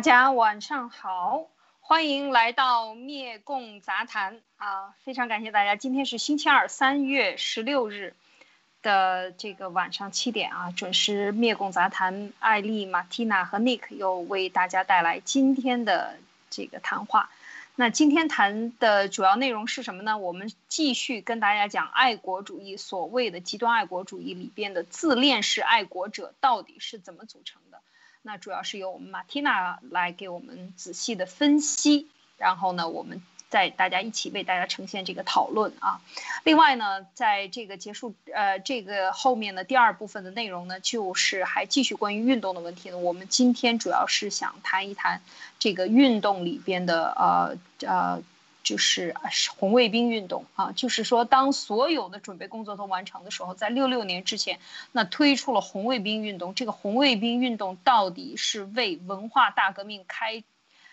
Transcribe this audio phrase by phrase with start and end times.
[0.00, 1.44] 大家晚上好，
[1.82, 4.94] 欢迎来到灭共杂谈啊！
[5.04, 8.14] 非常感谢大家，今天是星期二，三月十六日
[8.80, 16.16] 的这个晚上七点啊，准时灭共杂谈，艾丽、马蒂娜和 Nick 又为大家带来今天的
[16.48, 17.28] 这个谈话。
[17.74, 20.16] 那今天谈的主要内容是什么呢？
[20.16, 27.59] 我们继续跟大家讲爱国主义，所谓的极端爱国主义里边的自恋式爱国者到底是怎么组成？
[28.22, 36.00] 那主要是由我们马蒂娜来给我们仔细的分析，然后呢，我们再大家一起为大家呈现这个讨论啊。
[36.44, 42.98] 另外呢，在这个结束呃这个后面的第二部分的内容呢，就是还继续关于运动的问题呢。
[42.98, 45.22] 我们今天主要是想谈一谈
[45.58, 48.22] 这个运动里边的呃呃。
[48.62, 49.14] 就是
[49.56, 54.60] 红卫兵运动啊，就是说，当所有的准备工作都完成的时候，在六六年之前，
[54.92, 56.54] 那推出了红卫兵运动。
[56.54, 60.44] 这个红卫兵运动到底是为文化大革命开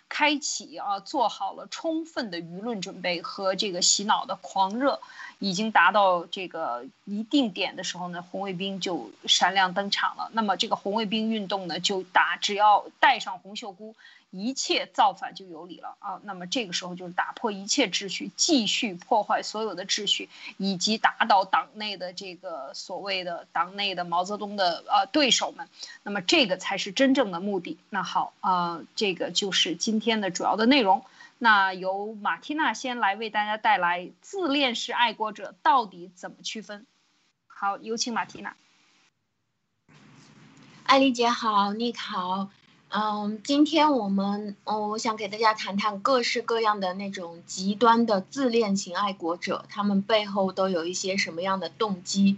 [0.10, 5.02] 开启啊，做好了充分的舆论准备和这个洗脑的狂热
[5.40, 10.30] 已经达到这个一定点的时候呢，红卫兵就闪亮登场了。
[10.32, 13.94] 那么这个红卫兵运动呢，就打只要带上红袖箍。
[14.30, 16.20] 一切造反就有理了啊！
[16.24, 25.70] 那么这个时候就是打破一切秩序，继续破坏所有的秩序，以及打倒党内的这个所谓的党内的毛泽东的呃对手们。
[26.04, 27.78] 那么这个才是真正的目的。
[27.90, 31.06] 那好啊，这个就是今天的主要的内容。
[31.40, 36.86] 那由马蒂娜先来为大家带来自恋式爱国者到底怎么区分。
[37.48, 38.56] 好，有请马蒂娜。
[40.84, 42.50] 艾丽姐好，你好。
[42.90, 52.38] 嗯，今天我们，哦，我想给大家谈谈各式各样的那种极端的自恋型爱国者，他们背后都有一些什么样的动机？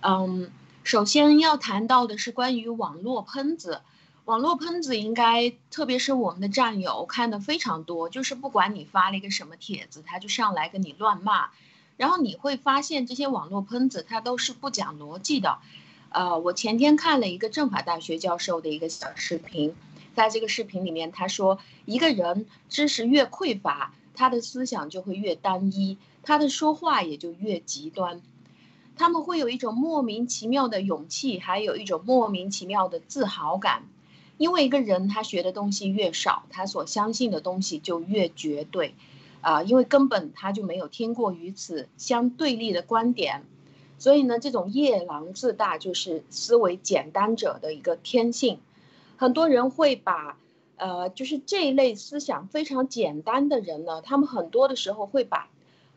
[0.00, 0.50] 嗯，
[0.82, 3.80] 首先要谈到的是关于网络喷子，
[4.24, 11.50] 网络喷子应该，特别是我们的战友看的非常多，就是不管你发了一个什么帖子，他就上来跟你乱骂，
[11.96, 15.58] 然后你会发现这些网络喷子他都是不讲逻辑的。
[16.16, 19.74] 呃，我前天看了一个政法大学教授的一个小视频，
[20.14, 28.22] 在这个视频里面，他说，一个人知识越匮乏，他的思想就会越单一，他的说话也就越极端。
[28.96, 33.82] 他们会有一种莫名其妙的勇气，还有一种莫名其妙的自豪感，
[34.38, 38.94] 因为一个人他学的东西越少，他所相信的东西就越绝对，
[39.42, 43.42] 啊，因为根本他就没有听过与此相对立的观点。
[43.98, 48.60] 所以呢，这种夜郎自大就是思维简单者的一个天性。
[49.16, 50.38] 很多人会把，
[50.76, 55.48] 呃，就是这一类思想非常简单的人呢，他们很多的时候会把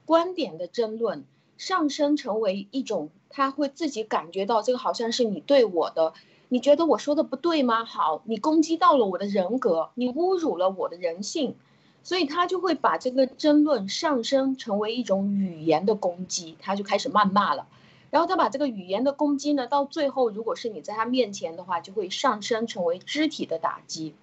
[0.06, 1.26] 观点的争论
[1.58, 6.14] 上升成为一种，他会自己感觉到这个好像是你对我的，
[6.48, 7.84] 你觉得我说的不对吗？
[7.84, 11.56] 好，你攻击到了我的人格，你侮辱了我的人性，
[12.02, 17.68] 所以他就会把这个争论上升成为一种语言的攻击，他就开始谩骂了。
[18.10, 24.16] 然后他把这个语言的攻击呢，到最后，如果是你在他面前的话，就会上升成为肢体的打击。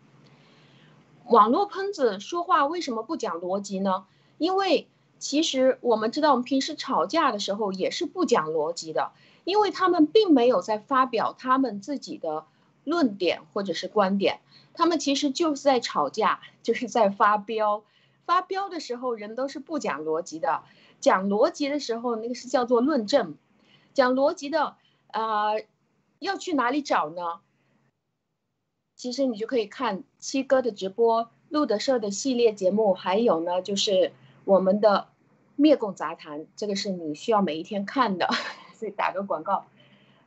[1.26, 4.06] 网络喷子说话为什么不讲逻辑呢？
[4.38, 4.86] 因为
[5.18, 9.12] 其实我们知道，我们平时吵架的时候也是不讲逻辑的，
[9.44, 12.44] 因为他们并没有在发表他们自己的
[12.84, 14.40] 论点或者是观点，
[14.74, 17.82] 他们其实就是在吵架，就是在发飙。
[18.24, 20.62] 发飙的时候，人都是不讲逻辑的，
[21.00, 23.36] 讲逻辑的时候，那个是叫做论证。
[23.96, 24.76] 讲逻辑的，
[25.08, 25.64] 呃，
[26.18, 27.40] 要去哪里找呢？
[28.94, 34.12] 其实你就可以看七哥的直播、路德社的系列节目，还有呢，就是
[34.44, 35.08] 我们的
[35.56, 38.28] 灭共杂谈，这个是你需要每一天看的，
[38.74, 39.64] 所以打个广告。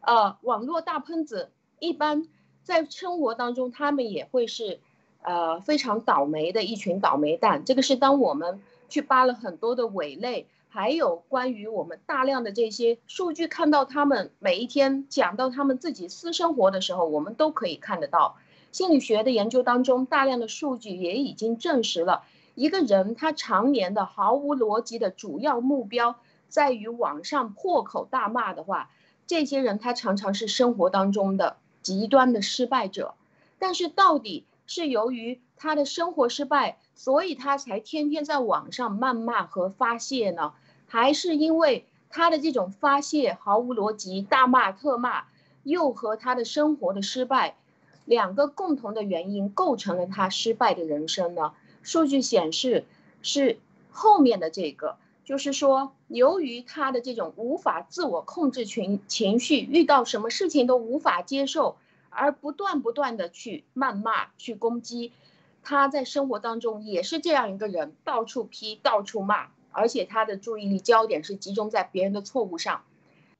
[0.02, 2.28] 呃，网络大喷子一般
[2.64, 4.80] 在生活当中，他们也会是
[5.22, 7.64] 呃非常倒霉的一群倒霉蛋。
[7.66, 10.48] 这个是当我们去扒了很多的伪类。
[10.72, 18.38] 还有关于我们大量的这些数据，看到他们每一天讲到他们自己私生活的时候，我们都可以看得到。
[18.72, 22.24] 心理学的研究当中，大量的数据也已经证实了，
[22.54, 26.18] 一个人他常年的毫无逻辑的主要目标
[26.50, 28.92] 在于网上破口大骂的话，
[29.26, 33.16] 这些人他常常是生活当中的极端的失败者。
[33.58, 36.78] 但是到底是由于他的生活失败？
[37.00, 40.52] 所以他才天天在网上谩骂和发泄呢，
[40.86, 45.24] 还是因为他的这种发泄毫无逻辑，大骂特骂，
[45.64, 47.56] 又和他的生活的失败，
[48.04, 51.54] 两个共同的原因构成了他失败的人生呢？
[51.84, 52.84] 数据显示
[53.22, 53.60] 是
[53.92, 61.78] 后面的这个，就是说由于他的这种无法自我控制情情绪，遇到什么事情都无法接受，
[62.10, 65.14] 而不断不断的去谩骂、去攻击。
[65.62, 72.84] 他在生活当中也是这样一个人，到处批，到处骂，而且他的注意力焦点是集中在别人的错误上，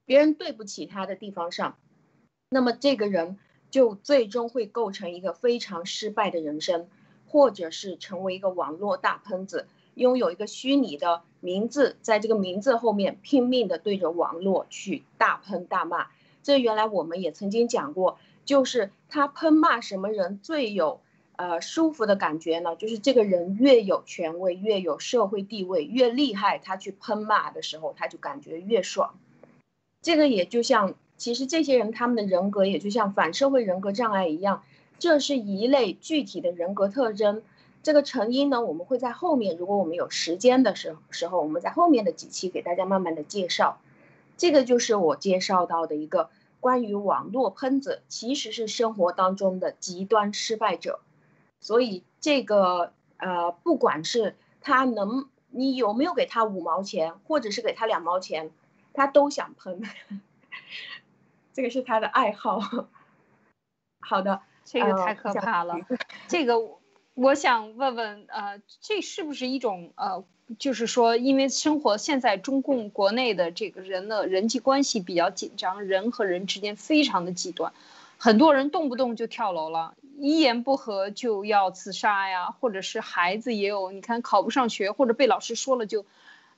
[0.06, 1.78] 别人对不起他的地方上，
[2.50, 3.38] 那么这个人
[3.72, 6.88] 就最终会构成一个非常失败的人生，
[7.28, 16.08] 或者是成为一个网络大喷子，拥有一个虚拟的名字，在这个名字后面拼命的对着网络去大喷大骂。
[16.44, 21.02] 这原来我们也曾经讲过，就是他喷骂什么人最有。
[21.40, 29.16] 呃，舒服的感觉呢，就是这个人越有权威，越有社会地位，越厉害，他去喷骂的时候，他就感觉越爽。
[30.02, 34.64] 这个也就像，其实这些人他们的人格也就像反社会人格障碍一样，
[35.00, 37.42] 这是一类具体的人格特征。
[37.84, 43.80] 这个成因呢，我们会在后面，如果我们有时间的时时候，我们在后面的几期给大家慢慢的介绍。
[44.36, 51.00] 这个就是我介绍到的一个关于网络喷子，其实是生活当中的极端失败者。
[51.60, 58.52] 所以这个呃，不管是他能，你有没有给他五毛钱，或者是给他两毛钱，
[58.94, 59.82] 他都想喷。
[61.54, 62.62] 这个是他的爱好。
[64.00, 65.76] 好的，这个太可怕了。
[66.28, 66.56] 这个
[67.14, 70.24] 我想问问，呃，这是不是一种呃，
[70.58, 77.74] 就是说，因为生活现在中共国内的这个人的人际关系比较紧张，人和人之间非常的极端，
[78.18, 79.96] 很多人动不动就跳楼了。
[80.20, 86.06] 一言不合就要自杀呀，或者是孩子也有，你看考不上学或者被老师说了就，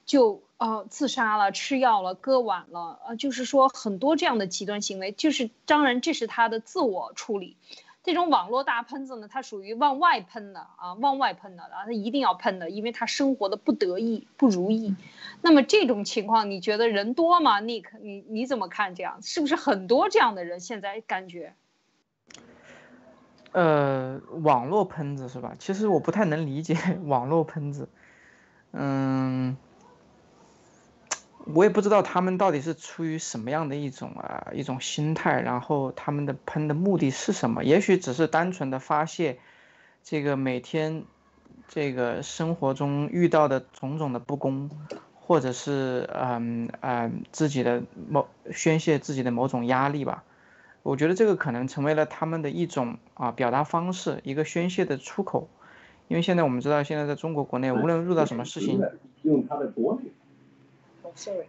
[0.06, 7.56] 就呃自杀了，吃药了，割腕了，呃，就是说很多这样的极端行为，就是当然这是他的自我处理。
[8.04, 14.96] 这种网络大喷子呢，他属于往外喷的啊，往外喷的啊，他一定要喷的，因为他生活的不得意、不如意。
[15.44, 18.96] 那么这种情况，你觉得人多吗？Nick，你你怎么看？
[18.96, 21.54] 这样是不是很多这样的人现在感觉？
[23.52, 25.54] 呃，网络喷子是吧？
[25.60, 27.90] 其实我不太能理解 网络喷子，
[28.72, 29.58] 嗯，
[31.38, 37.64] 我也不知道他们到底是出于什么样的一种啊一种心态，然后他们的喷的目的是什么？
[37.66, 39.40] 也许只是单纯的发泄
[40.02, 41.04] 这个每天
[41.68, 44.70] 这个生活中遇到的种种的不公，
[45.14, 50.24] 或者是嗯嗯自己的某宣泄自己的某种压力吧。
[50.84, 55.50] 我觉得这个可能成为了他们的一种啊表达方式，一个宣泄的出口。
[56.08, 58.82] 因为现在我们知道，现在在中国国内，无论遇到什么事情，
[59.22, 60.12] 用他的国内
[61.16, 61.46] ，sorry，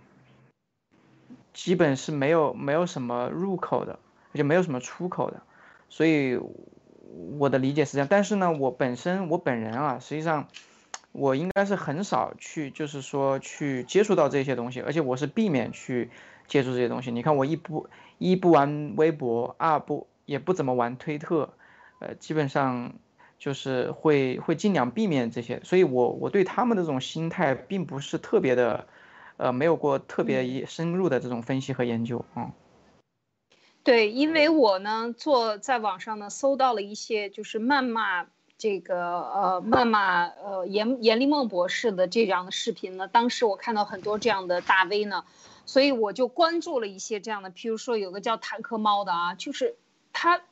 [1.53, 3.99] 基本是没有没有什么入口的，
[4.33, 5.43] 而且没有什么出口的。
[5.89, 6.39] 所以
[7.39, 8.07] 我的理解是这样。
[8.09, 10.47] 但是呢，我本身我本人啊，实际上
[11.11, 16.09] 我应该是很少去，就是说去接触到这些东西，而且我是避免去
[16.53, 17.11] 接触这些东西。
[17.11, 17.89] 你看我一不。
[18.19, 21.51] 一不玩微博，二不也不怎么玩推特，
[21.99, 22.93] 呃，基本上
[23.37, 28.87] 就是会会尽量避免这些，所以我我对他们的这种心态并不是特别的，
[29.39, 32.53] 呃，没有过特别深入的这种分析和研究啊。
[33.83, 45.25] 对，因为我呢做在网上呢搜到了一些就是谩骂这个呃谩骂呃严严立梦博士的这样的视频呢，当时我看到很多这样的大 V 呢。
[45.65, 49.77] 所以我就关注了一些这样的，譬如说有个叫坦克猫的啊，就是
[50.13, 50.43] 他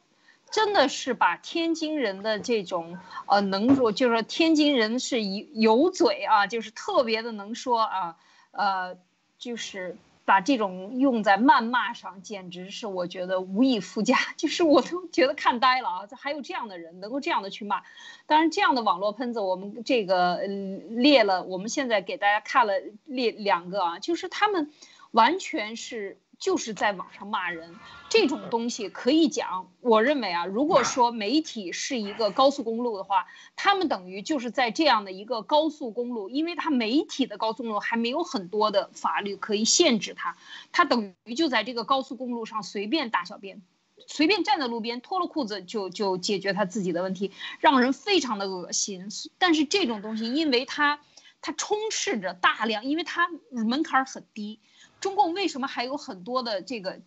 [0.50, 8.16] 真的是把天津人的这种呃能说，就是说天津人是有有嘴啊，就是特别的能说啊，
[8.50, 8.96] 呃，
[9.38, 17.82] 就是把这种用在谩骂上，简直是我觉得无以复加，就是我都觉得看呆了啊，这还有这样的人能够这样的去骂，
[18.26, 22.74] 当然这样的网络喷子，我们这个列了，我们现在给大家看了
[23.04, 24.72] 列两个啊，就是他们。
[25.12, 27.76] 完全是就是在网上骂人，
[28.08, 29.70] 这种东西可以讲。
[29.80, 33.26] 我认为啊，如果说媒体是一个高速公路的话，
[33.56, 40.36] 他们等于就是在这样的一个高速公路，因为它媒体的高速公路还没有很多的法律可以限制它，
[40.72, 43.60] 它等于就在这个高速公路上随便大小便，
[44.06, 49.08] 随便站在路边脱了裤子就就解决他自己的问题，让人非常的恶心。
[49.36, 51.00] 但是这种东西，因为它
[51.42, 54.60] 它充斥着大量，因为它门槛很低。
[55.00, 57.00] 中共为什么还有很多的这个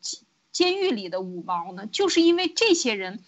[0.52, 1.88] 监狱里的五毛呢？
[1.88, 3.24] 就是因为这些人，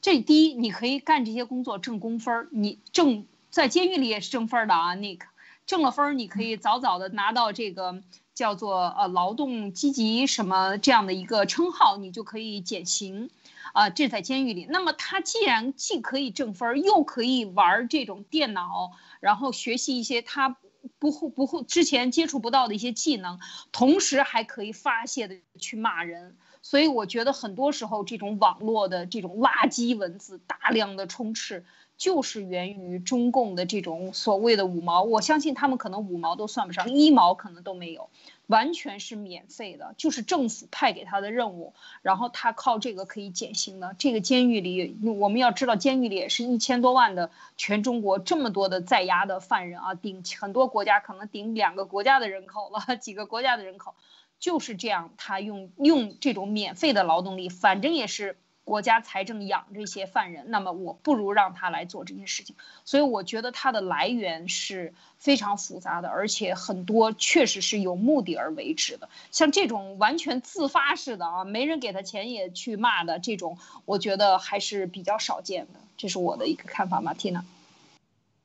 [0.00, 5.26] 这第一，你可以干这些工作挣工分儿，你挣在监狱里也是挣分儿的啊那个
[5.66, 8.02] 挣了分儿，你可以早早的拿到这个
[8.34, 13.30] 叫做呃劳动积极什么这样的一个称号，你就可以减刑，
[13.72, 14.66] 啊，这在监狱里。
[14.68, 20.56] 那么他既然既可以挣分儿，又可以玩这种电脑，然后学习一些他。
[20.98, 23.38] 不会不会，之前接触不到的一些技能，
[23.72, 31.64] 同时还可以发泄的去骂人，所以我觉得很多时候这种网络的这种垃圾文字大量的充斥，
[31.96, 35.02] 就是源于中共的这种所谓的五毛。
[35.02, 38.08] 我相信他们可能五毛都算不上，一毛可能都没有。
[38.50, 43.94] 完全是免费的，就是政府派给他的任务，然后他靠这个可以减刑的。
[43.96, 53.94] 这个监狱里，我们要知道，监狱里也是一千多万的全中国这么多的在押的犯人啊，顶很多国家可能顶两个国家的人口了， 几个国家的人口，
[54.40, 58.36] 就是这样，他用用这种免费的劳动力，反正也是。
[58.70, 62.54] 国家财政养这些犯人，那么我不如让他来做这件事情。
[62.84, 69.08] 所以我觉得它的来源是非常复杂的，而且很多确实是有目的而为之的。
[69.32, 75.80] 像这种完全自发式的啊，没人给他钱也去骂的这种，我觉得还是比较少见的。
[75.96, 77.44] 这是我的一个看法，马蒂娜。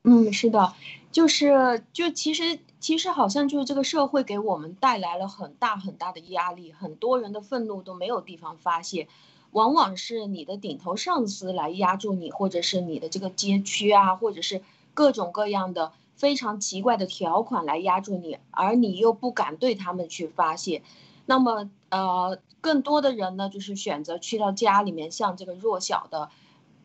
[0.03, 0.73] 嗯，是的，
[1.11, 9.07] 就是就其实其实好像就是这个社会给我们带来了很大很大的压力，很多人的愤怒都没有地方发泄。
[9.55, 14.61] 往往是你的顶头上司来压住你，或者是你的这个街区啊，或者是
[14.93, 20.83] 各种各样的非常奇怪的条款来压住你，而你又不敢对他们去发泄。
[21.25, 26.29] 那么，呃，更多的人呢，就是选择去到家里面，向这个弱小的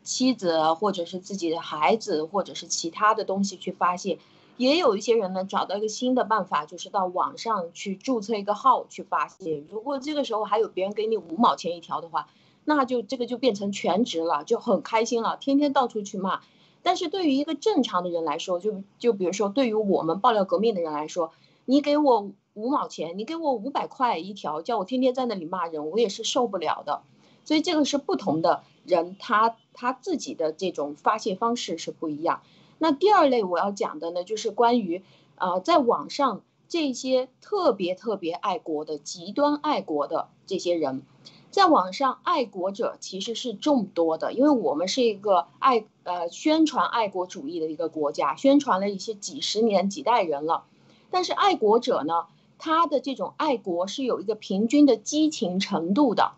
[0.01, 4.17] 妻子，或者是自己的孩子，或者是其他的东西去发泄。
[4.55, 9.61] 也有一些人呢，找到一个新的办法，就是到网上去注册一个号去发泄。
[9.69, 12.27] 如果这个时候还有别人给你五毛钱一条的话，
[12.75, 16.41] 那就这个就变成全职了，就很开心了，天天到处去骂。
[16.83, 21.31] 但是对于一个正常的人来说，就就比如说对于我们爆料革命的人来说，
[21.65, 27.03] 你给我五毛钱，你给我五百块一条，叫我天天在那里骂人，我也是受不了的。
[27.45, 32.41] 所以这个是不同的人，他他自己的这种发泄方式是不一样。
[32.79, 35.03] 那第二类我要讲的呢，就是关于
[35.35, 41.03] 呃在网上这些特别特别爱国的极端爱国的这些人。
[41.51, 50.63] 在网上，爱国者其实是众多的，因为我们是一个爱呃宣传爱国主义的一个国家，宣传了一些几十年几代人了。
[51.09, 52.27] 但是爱国者呢，
[52.57, 56.31] 他的这种爱国是有一个平均的激情程度的。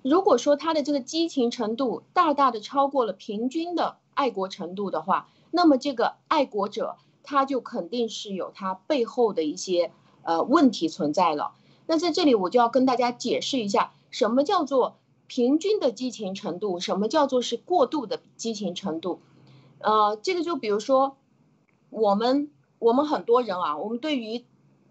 [0.00, 9.92] 如果说他的这个激情程度大大的超过了平均的爱国程度的话，那么这个爱国者他就肯定是有他背后的一些
[10.22, 11.52] 呃问题存在了。
[11.86, 13.92] 那在这里我就要跟大家解释一下。
[14.10, 16.80] 什么叫做平均的激情程度？
[16.80, 19.20] 什么叫做是过度的激情程度？
[19.78, 21.16] 呃，这个就比如说，
[21.88, 24.44] 我们我们很多人啊，我们对于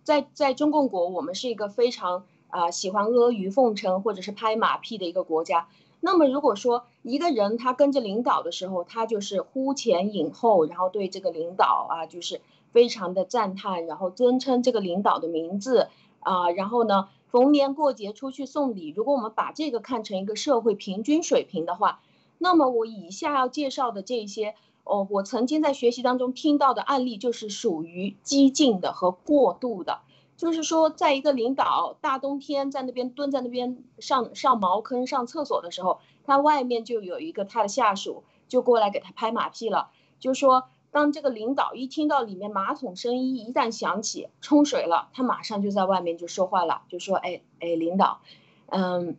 [0.03, 5.67] 在在中共国，我们是一个非常啊喜欢阿谀奉承或者是拍马屁的一个国家。
[5.99, 12.39] 那么如果说一个人他跟着领导的时候，他就是呼前引后，然后对这个领导啊就是
[12.71, 15.89] 非常的赞叹，然后尊称这个领导的名字
[16.21, 17.09] 啊，然后呢？
[17.31, 22.01] 逢年过节出去送礼，如果我们把这个看成一个社会平均水平的话，
[22.39, 29.99] 那么我以下要介绍的这些，哦，我曾经在学习当中听到的案例，就是属于激进的和过度的。
[30.37, 40.65] 就是说，在一个领导大冬天在那边蹲在那边上上茅坑上厕所的时候，他外面就有一个他的下属就过来给他拍马屁了，就说。
[40.91, 48.21] 当这个领导一听到里面马桶声音一旦响起，冲水了，他马上就在外面就说话了，就说：“哎哎，领导，
[48.65, 49.15] 嗯，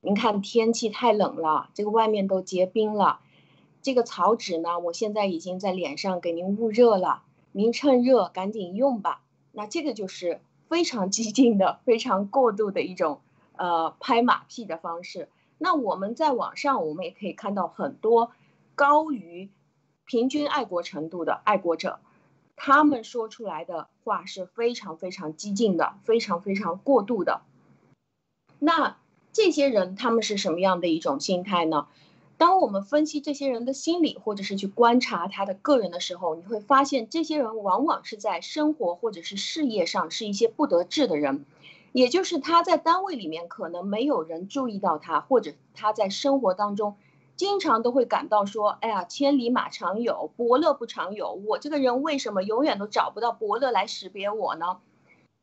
[0.00, 3.20] 您看天气太冷了，这个外面都结冰了，
[3.80, 9.22] 这个草纸呢，我现在已经在脸上给您捂热了，您趁热赶紧用吧。”
[9.56, 13.20] 那这个就是非常激进的、非常过度的一种
[13.56, 15.28] 呃拍马屁的方式。
[15.58, 18.32] 那我们在网上，我们也可以看到很多
[18.74, 19.48] 高于。
[20.06, 21.98] 平均爱国程度的爱国者，
[22.56, 27.42] 他们说出来的话是非常非常激进的，非常非常过度的。
[28.58, 28.98] 那
[29.32, 31.86] 这些人他们是什么样的一种心态呢？
[32.36, 41.46] 当我们分析这些人的心理，或者是去观察他的个人的时候，你会发现，这些人往往是在生活或者是事业上是一些不得志的人，
[41.92, 46.96] 也就是他在单位里面可能没有人注意到他，或者他在生活当中。
[47.36, 51.32] 经常都会感到说，哎呀，千里马常有，伯乐不常有。
[51.32, 54.78] 我这个人为什么永远都找不到伯乐来识别我呢？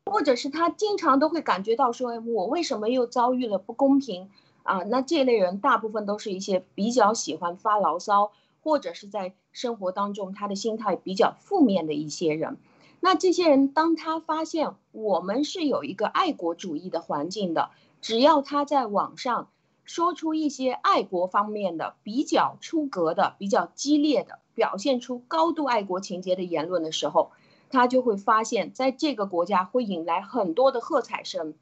[0.06, 4.30] 或者是他经常都会感觉到说，我为什么又遭遇了不公平
[4.62, 4.78] 啊？
[4.84, 8.32] 那这类人大部分都是一些比较喜欢发牢骚，
[8.62, 12.56] 或者是在生活当中他的心态比较负面的一些人。
[13.00, 17.68] 那这些人，当他发现我们是有一个爱国主义的环境的，
[18.00, 19.48] 只要他在网上。
[19.92, 27.30] 说出一些爱国方面的比较出格的、比较激烈的、表现出高度爱国情节的言论的时候，
[27.68, 31.52] 他就会发现，在这个国家会引来很多的喝彩声。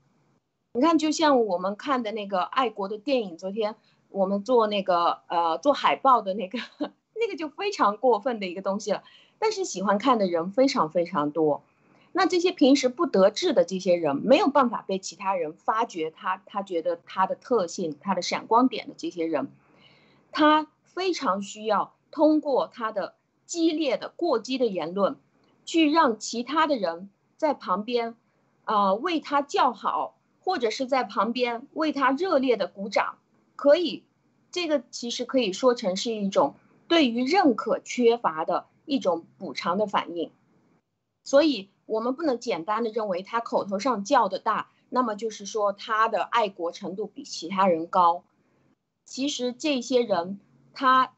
[0.74, 3.74] 你看，就像我们看的那个爱国的电影，昨天
[4.10, 6.60] 我们做那个呃做海报的那个
[7.20, 9.02] 那个就非常过分的一个东西了。
[9.40, 11.64] 但是喜欢看的人非常非常多。
[12.12, 19.52] 那这些平时不得志的这些人，没有办法被其他人发掘他，他觉得他的特性、他的闪光点的这些人，
[20.32, 23.14] 他非常需要通过他的
[23.46, 25.16] 激烈的过激的言论，
[25.64, 28.16] 去让其他的人在旁边，
[28.64, 33.18] 啊，为他叫好，或者是在旁边为他热烈的鼓掌。
[33.54, 34.02] 可以，
[34.50, 36.56] 这个其实可以说成是一种
[36.88, 40.32] 对于认可缺乏的一种补偿的反应，
[41.22, 41.70] 所以。
[41.90, 48.22] 我们不能简单的认为他口头上叫的大，那么就是说他的爱国程度比其他人高。
[49.04, 50.38] 其实这些人，
[50.72, 51.12] 他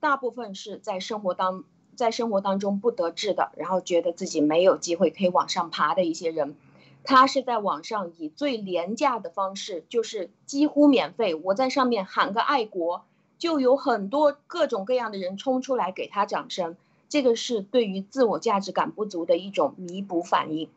[0.00, 1.64] 大部分是在生活当
[1.96, 6.56] 在生活当中不得志的，然后觉得自己没有机会可以往上爬的一些人，
[7.04, 13.06] 他是在网上以最廉价的方式，就是几乎免费，我在上面喊个爱国，
[13.38, 16.76] 就有很多各种各样的人冲出来给他掌声。
[17.08, 20.68] 这个是对于自我价值感不足的一种弥补反应。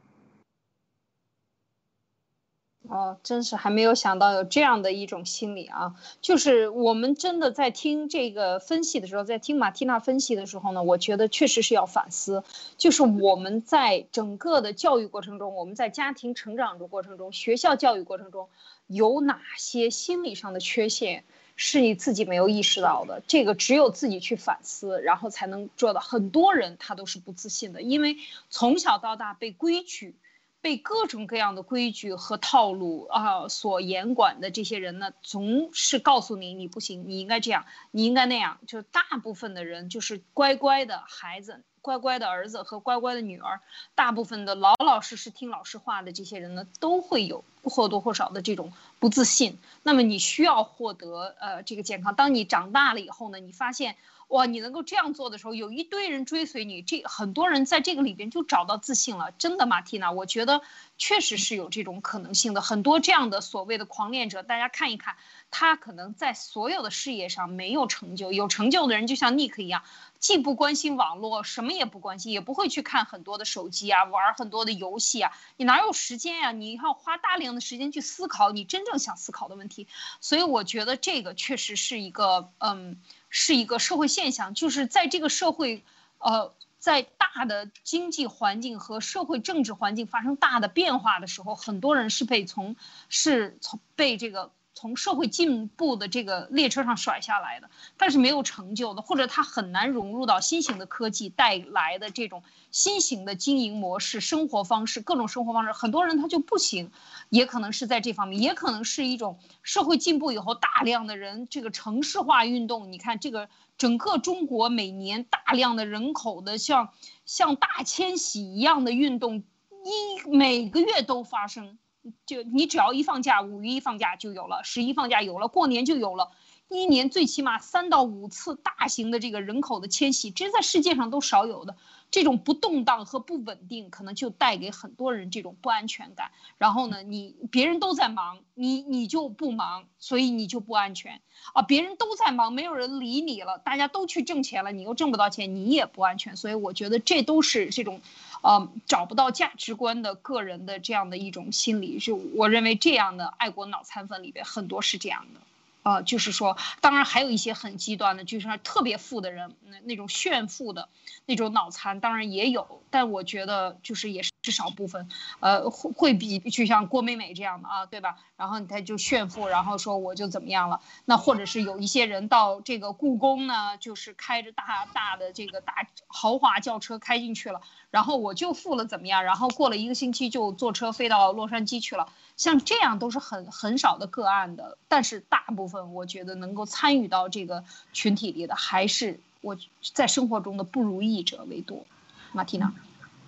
[2.89, 5.95] 哦，真是还没有想到有这样的一种心理啊！
[6.19, 12.43] 就是我们真的在听这个分析的时候，在听马蒂娜分析的时候呢，我觉得确实是要反思，
[12.77, 18.49] 就是我们在整个的教育过程中，我们在家庭成长的过程中，学校教育过程中，
[18.87, 21.23] 有哪些心理上的缺陷？
[21.55, 26.01] 是你自己没有意识到的，这个只有自己去反思，然后才能做到。
[26.01, 28.17] 很多人他都是不自信的，因为
[28.49, 30.15] 从小到大被规矩、
[30.61, 38.59] 被各种各样的规矩和套路啊所严管的这些人呢，总是告诉你你不行，你应该这样，你应该那样。
[38.67, 41.63] 就大部分的人就是乖乖的孩子。
[41.83, 43.59] 乖乖的儿子和乖乖的女儿，
[43.95, 49.57] 大部分的老老实实听老师话的这些人呢，都会有或多或少的这种不自信。
[49.81, 52.13] 那么你需要获得呃这个健康。
[52.13, 53.95] 当你长大了以后呢，你发现
[54.31, 59.31] 哇，你能够这样做的时候，有一堆人追随你，这很多人在这个里边就找到自信了。
[59.37, 60.61] 真的，马蒂娜，我觉得
[60.97, 62.61] 确实是有这种可能性的。
[62.61, 65.17] 很多这样的所谓的狂恋者，大家看一看，
[65.51, 69.83] 他可能在所有的事业上没有成就，有成就的人就像 Nick 一样。
[70.17, 76.51] 既不关心网络，什么也不关心，也不会去看很多的手机啊，玩很多的游戏啊，你哪有时间呀？
[76.53, 79.87] 你要花大量的时间去思考你真正想思考的问题。
[80.21, 85.83] 所以我觉得这个确实是一个，嗯，是一个社会现象，就是在这个社会，
[86.19, 92.75] 呃，在大的经济环境和社会政治环境发生大的变化的时候，很多人是被从，
[93.09, 94.51] 是从被这个。
[94.73, 106.91] 从社会进步的这个列车上甩下来的，但是没有成就的，或者他很难融入到新型的科技带来的这种新型的经营模式、生活方式、各种生活方式，很多人他就不行，
[107.29, 112.91] 也可能是在这方面，也可能是一种社会进步以后大量的人这个城市化运动。
[112.91, 116.89] 你看，这个整个中国每年大量的人口的像
[117.25, 119.43] 像大迁徙一样的运动，
[119.83, 121.77] 一每个月都发生。
[122.25, 126.31] 就你只要一放假，五一放假就有了，十一放假有了，过年就有了，
[126.67, 131.77] 一年最起码三到五次大型的这个人口的迁徙，这在世界上都少有的。
[132.11, 136.31] 这种不动荡和不稳定，可能就带给很多人这种不安全感。
[136.57, 141.21] 然后呢，你别人都在忙，你你就不忙，所以你就不安全
[141.53, 141.61] 啊。
[141.61, 146.35] 别人都在忙，没有人理你了，大家都去挣钱了，你又挣不到钱，你也不安全。
[146.35, 148.01] 所以我觉得这都是这种，
[148.43, 151.97] 呃，找不到价值观的个人的这样的一种心理。
[151.97, 155.39] 就我认为这样的爱国脑残粉里边很多是这样的。
[155.83, 160.89] 呃，就是说，当然还有一些很极端的，就是特别富的人，那那种炫富的
[161.25, 165.07] 那种脑残，当然也有，但我觉得就是也是至少部分，
[165.39, 168.17] 呃，会会比就像郭美美这样的啊，对吧？
[168.37, 179.23] 然后他就炫富，然后说我就怎么样了，那或者是有一些人到这个故宫呢，就是开着大大的这个大豪华轿车开进去了，然后我就富了怎么样？
[179.23, 182.07] 然后过了一个星期就坐车飞到洛杉矶去了。
[182.37, 189.55] 像这样都是很很少的个案的，但是大部分我觉得能够参与到这个群体里的，还是我
[189.93, 191.85] 在生活中的不如意者为多。
[192.31, 192.73] 马蒂娜，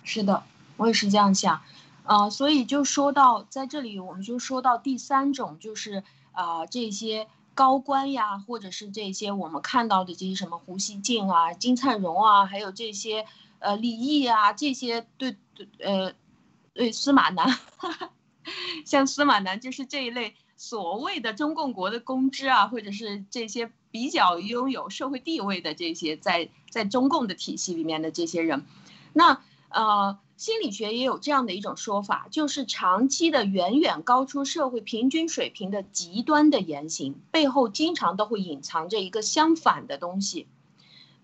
[0.02, 0.42] 是的，
[0.76, 1.60] 我也是这样想，
[2.04, 13.24] 啊，所以就说到在这里，我们就说到第三种，就是啊这些高官呀，或者是这些我们看到的这些什么胡锡进啊、金灿荣啊，还有这些
[13.58, 16.12] 呃李毅啊，这些对对呃
[16.72, 17.58] 对司马南。
[18.84, 28.66] 像司马南就是这一类所谓的中共国的公知啊，或者是这些比较拥有社会地位的这些在在中共的体系里面的这些人，
[29.14, 40.48] 那呃心理学也有这样的一种说法，就是长期的远远高出社会平均水平的极端的言行背后，经常都会隐藏着一个相反的东西。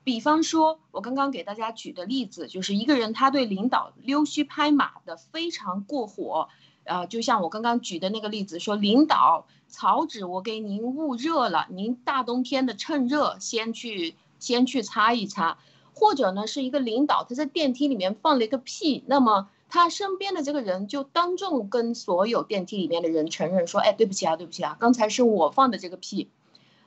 [0.04, 6.48] 比方说，我刚刚给大家举的例子，就是一个人他对领导溜须拍马的非常过火，
[6.84, 15.58] 呃，就像我刚刚举的那个例子，说领导草纸我给您捂热了，您大冬天的趁热先去先去擦一擦，
[15.94, 26.28] 或者呢是一个领导他在电梯里面放了一个屁，那么他身边的这个人就当众跟所有电梯里面的人承认说，哎，对不起啊，对不起啊，刚才是我放的这个屁。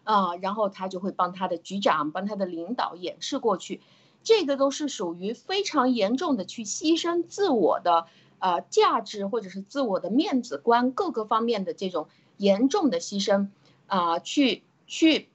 [0.06, 3.80] 啊，然后他就会帮他的局长、帮他的领导演示过去，
[4.22, 8.06] 这个都是属于非常严重的去牺牲自我的
[8.40, 13.48] 呃价值或者是自我的面子观各个方面的这种严重的牺牲
[13.88, 15.30] 啊，去去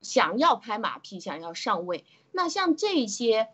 [0.00, 2.04] 想要拍马屁、想要上位。
[2.36, 3.48] 那像这些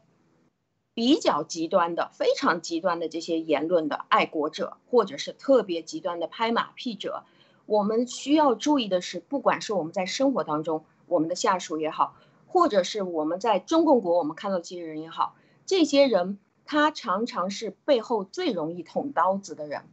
[0.92, 7.22] 比较极端的、非常极端的这些言论的爱国者，或者是特别极端的拍马屁者。
[7.66, 12.16] 我们需要注意的是，不管是我们在生活当中，我们的下属也好，
[12.48, 19.84] 或者是我们在中共国我们看到这些人也好，这些人他常常是背后最容易捅刀子的人，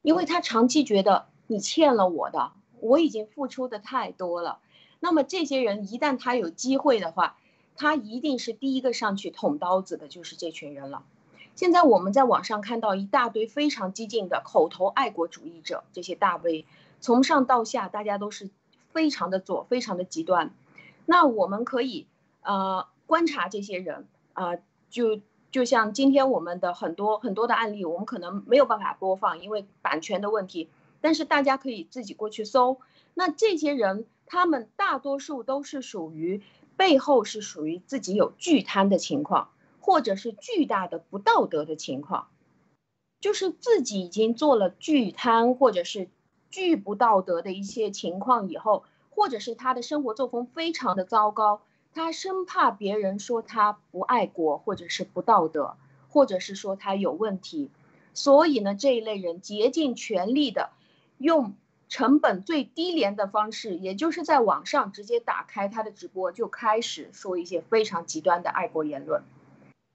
[0.00, 4.60] 因为他长期觉得你欠了我的，我已经付出的太多了。
[5.00, 7.36] 那么这些人一旦他有机会的话，
[7.80, 11.02] 他一定是第一个上去捅刀子的，就是这群人了。
[11.54, 16.66] 现在我们在网上看到一大堆非常激进的口头爱国主义者，这些大 V，
[17.00, 18.50] 从上到下大家都是
[18.92, 20.52] 非常的左，非常的极端。
[21.06, 22.06] 那我们可以
[22.42, 24.56] 呃观察这些人啊，
[24.90, 30.68] 就就像今天我们的很多很多的案例，我们可能没有办法播放，因为版权的问题。
[31.00, 32.78] 但是大家可以自己过去搜。
[33.14, 36.42] 那这些人，他们大多数都是属于
[36.80, 39.50] 背后是属于自己有巨贪的情况。
[39.82, 42.28] 或者是巨大的不道德的情况，
[43.18, 46.10] 就是自己已经做了巨贪或者是
[46.50, 51.62] 巨不道德的一些情况以后，或者是他的生活作风非常的糟糕，
[51.94, 55.76] 他生怕别人说他不爱国或者是不道德，
[56.10, 57.70] 或者是说他有问题，
[58.12, 60.70] 所以呢，这一类人竭尽全力的
[61.16, 61.54] 用
[61.90, 69.22] 成本最低廉的方式，也就是在网上直接打开他的直播，就开始说一些非常极端的爱国言论。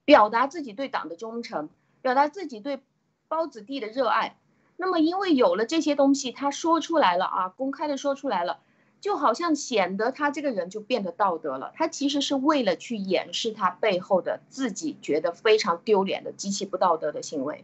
[0.03, 1.69] 表达自己对党的忠诚，
[2.01, 2.81] 表达自己对
[3.29, 4.37] 包子弟的热爱。
[4.75, 8.59] 那么，因为有了这些东西，他说出来了啊，公开的说出来了，
[8.99, 11.71] 就好像显得他这个人就变得道德了。
[11.75, 17.63] 他其实是为了去掩饰他背后的自己觉得非常丢脸的极其不道德的行为。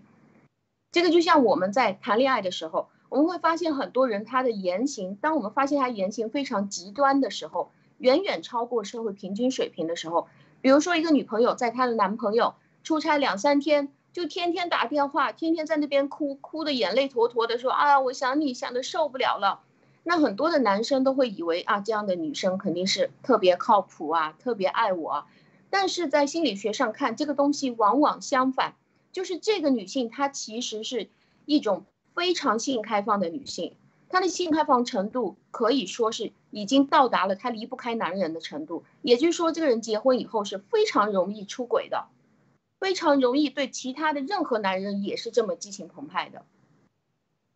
[0.93, 10.29] 这个就像我们在谈恋爱的时候，我们会发现很多人他的言行，当我们发现他言行非常极端的时候，远远超过社会平均水平的时候。
[10.61, 19.59] 比如说，一个女朋友在她的男朋友出差两三天，就天天打电话，天天在那边哭，哭的眼泪坨坨的，说啊，我想你想的受不了了。
[20.03, 25.25] 那很多的男生都会以为啊，这样的女生肯定是特别靠谱啊，特别爱我。
[25.69, 28.75] 但是在心理学上看，这个东西往往相反，
[29.11, 31.09] 就是这个女性她其实是
[31.43, 31.83] 一种
[32.15, 33.75] 非常性开放的女性。
[34.09, 42.07] 她的性开放程度可以说是已经到达了她离不开男人的程度，也就是说，这个人结婚以后是非常容易出轨的，
[42.79, 46.45] 非常容易对其他的任何男人也是这么激情澎湃的。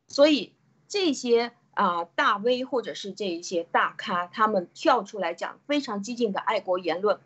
[0.07, 0.53] 所以
[0.87, 7.19] 这些啊大 V 或者是这一些大咖，他们跳出来讲非常激进的爱国言论，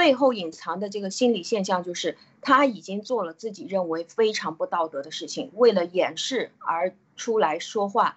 [0.00, 8.16] 背后隐藏的这个心理现象就是他已经做了自己认为非常不道德的事情，为了掩饰而出来说话。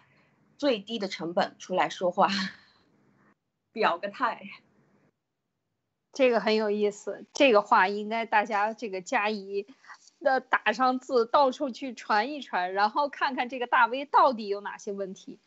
[0.58, 2.30] 最低的成本出来说话，
[3.74, 4.43] 表个态，
[6.13, 7.26] 这个很有意思。
[7.34, 9.67] 这个话应该大家这个加以
[10.22, 15.38] 的打上字，到处去传一传，然后看看这个大 V 到底有哪些问题。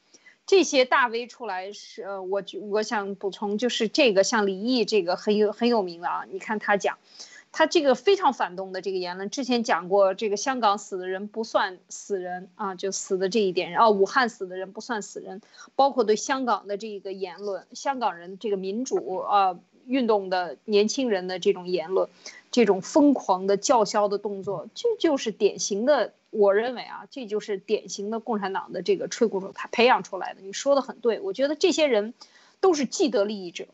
[0.46, 6.98] 这些大 V 出来是，呃，我我想补充就是这个像李毅这个很有很有名的啊，你看他讲。
[7.52, 15.40] 他这个非常反动的这个言论，之前讲过，这个香港死的人不算死人啊，就死的这一点，啊，武汉死的人不算死人，
[15.74, 22.10] 包括对香港的这个言论，香港人这个民主啊运动的年轻人的这种言论，
[22.50, 30.42] 这种疯狂的叫嚣的动作，这就是典型的，我认为啊，这就是典型的共产党的这个吹鼓手他培养出来的。
[30.42, 32.12] 你说的很对，我觉得这些人
[32.60, 33.66] 都是既得利益者。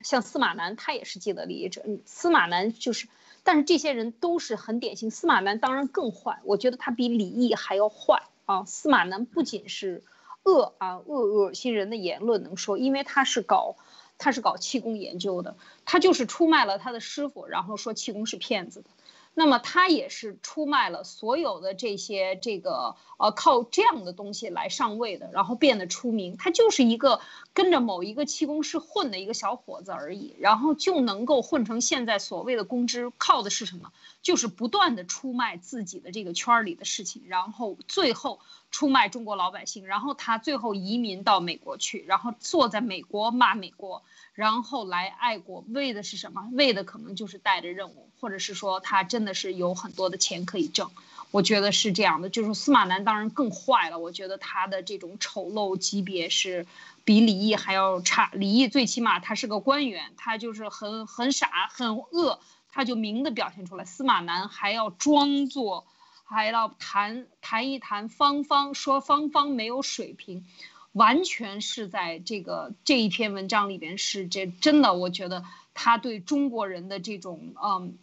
[0.00, 1.82] 像司马南，他也是既得利益者。
[2.04, 3.08] 司马南就是，
[3.42, 5.10] 但是这些人都是很典型。
[5.10, 8.64] 司马南当然更坏，我觉得他比李毅还要坏啊。
[8.66, 10.02] 司马南不仅是
[10.42, 13.76] 恶啊恶恶心人的言论能说，因为他是搞
[14.18, 18.90] 他是搞气功研究的，他就是出卖了他的师傅，然后说气功是骗子的。
[19.34, 26.36] 那么他也是出卖了所有的这些这个呃靠这样的东西来上位的，然后变得出名。
[26.36, 27.20] 他就是一个
[27.52, 33.92] 跟着某一个气功师混的一个小伙子而已，然后就能够混成现在所谓的公知，靠的是什么？
[34.22, 38.40] 就是不断的出卖自己的这个圈儿里的事情，然后最后
[38.74, 44.02] 出卖中国老百姓，然后他最后移民到美国去，然后坐在美国骂美国。
[44.32, 46.48] 然后来爱国，为的是什么？
[46.54, 50.90] 为的可能就是带着任务，或者是说他真的是有很多的钱可以挣。
[51.30, 52.28] 我觉得是这样的。
[52.28, 56.66] 就是司马南当然更坏了，我觉得他的这种丑陋级别是
[57.04, 58.28] 比李毅还要差。
[58.32, 62.40] 李毅最起码他是个官员，他就是很很傻很恶，
[62.72, 63.84] 他就明的表现出来。
[63.84, 65.86] 司马南还要装作，
[66.24, 70.44] 还要谈谈一谈芳芳，说芳芳没有水平。
[70.92, 77.98] 完全是在这个这一篇文章里边，是这真的，我觉得他对中国人的这种嗯，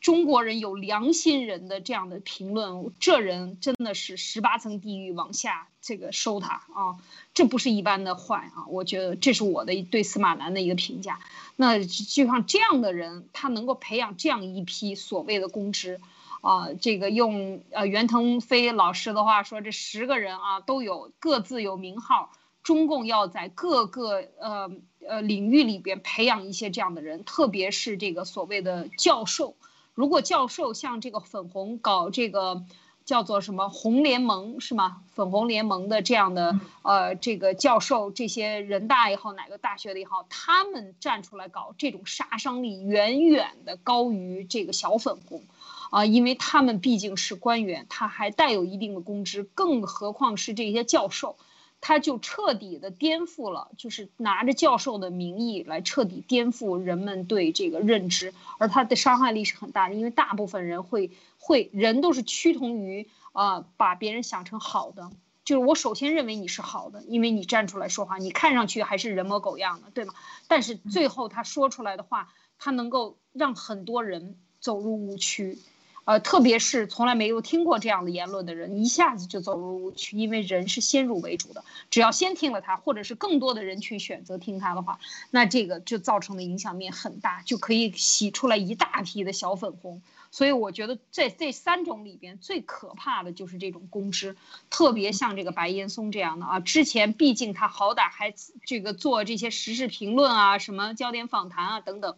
[0.00, 6.98] 中国人有良心人的这样的评论，这人真的是十八层地狱往下这个收他啊，
[7.32, 11.20] 这不是一般的坏啊，我觉得这是我的对司马南的一个评价。
[11.54, 16.00] 那就像这样的人，他能够培养这样一批所谓的公知。
[16.40, 22.30] 啊，这个用呃袁腾飞老师的话说，这十个人啊都有各自有名号。
[22.62, 24.68] 中共要在各个呃
[25.06, 29.54] 呃领域里边培养一些这样的人，特别是这个所谓的教授。
[29.94, 32.64] 如果教授像这个粉红搞这个
[33.04, 35.02] 叫做什么红联盟是吗？
[35.14, 45.44] 粉红联盟的这样的呃这个教授，这些人大也好，哪个大学的也好，他们站出来搞这种杀伤力远远的高于这个小粉红。
[45.90, 51.36] 啊，因为他们毕竟是官员，他还带有一定的公职，更何况是这些教授，
[51.80, 65.10] 他就彻底的颠覆了，就是拿着教授的名义来彻底颠覆人们对这个认知，而他的伤害力是很大的，因为大部分人会会人都是趋同于啊，把别人想成好的，
[65.44, 70.14] 就是我首先认为你是好的，因为你站出来说话，你看上去还是人模狗样的，对吗？
[70.48, 75.58] 但是最后他说出来的话，他能够让很多人走入误区。
[76.06, 85.00] 呃，特别是从来没有听过这样的言论的人，一下子就走入误区，因为人是先入为主的，只要先听了他，或者是更多的人去选择听他的话，
[85.32, 90.00] 那这个就造成的影响面很大，就可以洗出来一大批的小粉红。
[90.30, 94.36] 所以我觉得这这三种里边最可怕的就是这种公知，
[94.70, 98.32] 特别像这个白岩松这样的啊，之前毕竟他好歹还
[98.64, 102.14] 这个做这些时事评论啊，什么焦点访谈啊等等。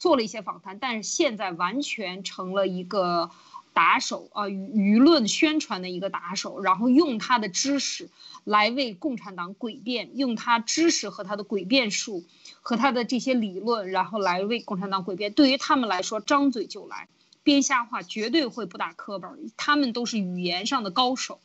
[0.00, 3.30] 做了一些访谈，但是现在完全成了一个
[3.74, 8.08] 打手啊，舆论宣传的一个打手，然后用他的知识
[8.44, 12.24] 来为共产党诡辩，用他知识和他的诡辩术
[12.62, 15.34] 和他的这些理论，然后来为共产党诡辩。
[15.34, 17.06] 对于他们来说，张嘴就来，
[17.42, 19.30] 编瞎话绝对会不打磕巴。
[19.58, 21.40] 他们都是语言上的高手，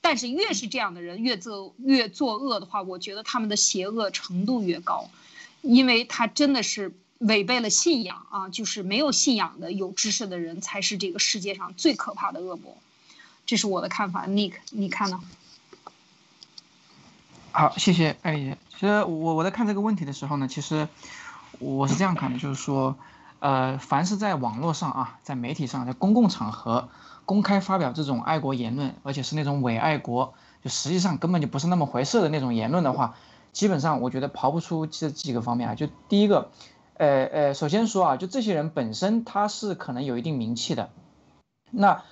[0.00, 5.10] 但是越是这样的人，越作越作恶的话，我觉得他们的邪恶程度越高，
[5.60, 6.94] 因为他真的是。
[7.18, 12.76] 违背了信仰啊，就是没有信仰的有知识的人才是这个世界上最可怕的恶魔，
[13.44, 14.28] 这是我的看法。
[14.28, 15.20] Nick，你看呢？
[17.50, 18.58] 好，谢谢艾丽姐。
[18.70, 20.88] 其实我我在看这个问题的时候呢，其实
[21.58, 22.94] 我是这样看的，就是说，
[23.40, 26.88] 呃，凡是在网络上啊，在媒体上，在公共场合
[27.24, 33.16] 公开发表这种爱国言论，而且是那种伪爱国，就实际上根本就不是那么回事的那种言论的话，
[33.52, 36.52] 基本上我觉得刨不出这几个方面啊，就第一个。
[36.98, 40.90] 呃呃，首先说啊，就这些人本身他是可能有一定名气的，
[41.70, 42.02] 那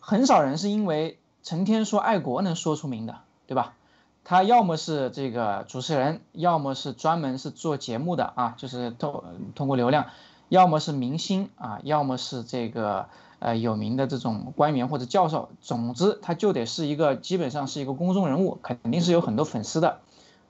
[0.00, 3.74] 很少人是因为成天说爱国能说出名的，对吧？
[4.22, 9.22] 他要么是这个主持人，要么是专门是做节目的啊，就是通
[9.54, 10.06] 通过流量，
[10.48, 20.00] 要么是明星啊，要么是这个呃有名的这种官员或者教授，总之他就得是一个基本上是一个公众人物，肯定是有很多粉丝的，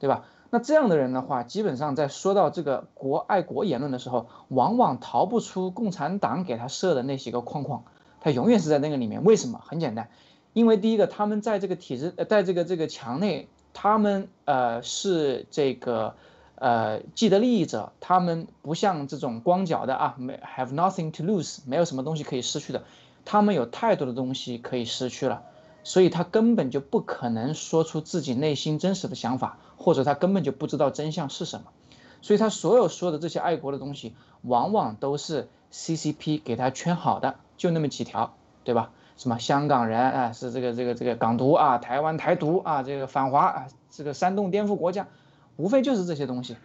[0.00, 0.24] 对吧？
[0.50, 7.84] 那这样的人的话，基本上在说到这个国爱国言论的时候，往往逃不出共产党给他设的那些个框框，
[8.20, 9.24] 他永远是在那个里面。
[9.24, 9.60] 为什么？
[9.64, 10.08] 很简单，
[10.52, 16.14] 因为第一个，他们在这个体制，呃，在这个这个墙内，他们呃是这个
[16.54, 22.84] 呃既得利益者，他们不像这种光脚的啊，没 have nothing to lose，没有什么东西可以失去的，
[23.24, 25.42] 他们有太多的东西可以失去了。
[25.82, 31.66] 所以他根本就不可能说出自己内心真实的想法，或者他根本就不知道真相是什么。
[32.22, 38.90] 所以他所有说的这些爱国的东西，往往都是 CCP 给他圈好的，就那么几条，对吧？
[39.16, 45.06] 什么香港人啊，是这个这个这个港独啊，台湾台独啊，这个反华啊，这个煽动颠覆国家，
[45.54, 46.56] 无非就是这些东西。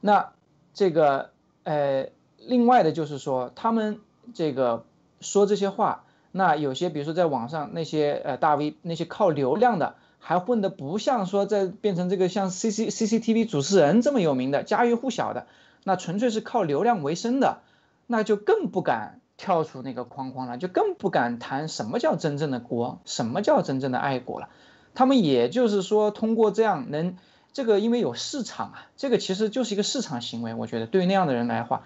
[0.00, 0.30] 那
[0.72, 1.30] 这个
[1.64, 3.98] 呃，另外的就是说他们。
[4.34, 4.84] 这个
[5.22, 15.46] 说这些话，那有些比如说在网上那些呃大 V 那些靠流量的，还混得不像说在变成这个像 C C C C T V 主持人这么有名的家喻户晓的，
[15.84, 17.58] 那纯粹是靠流量为生的，
[18.06, 24.48] 那就更不敢跳出那个框框了，就更不敢谈什么叫真正的国，什么叫真正的爱国了。
[24.94, 27.16] 他们也就是说通过这样能。
[27.50, 30.54] 这个因为有市场啊，这个其实就是一个市场行为。
[30.54, 31.82] 我觉得对于那样的人来话，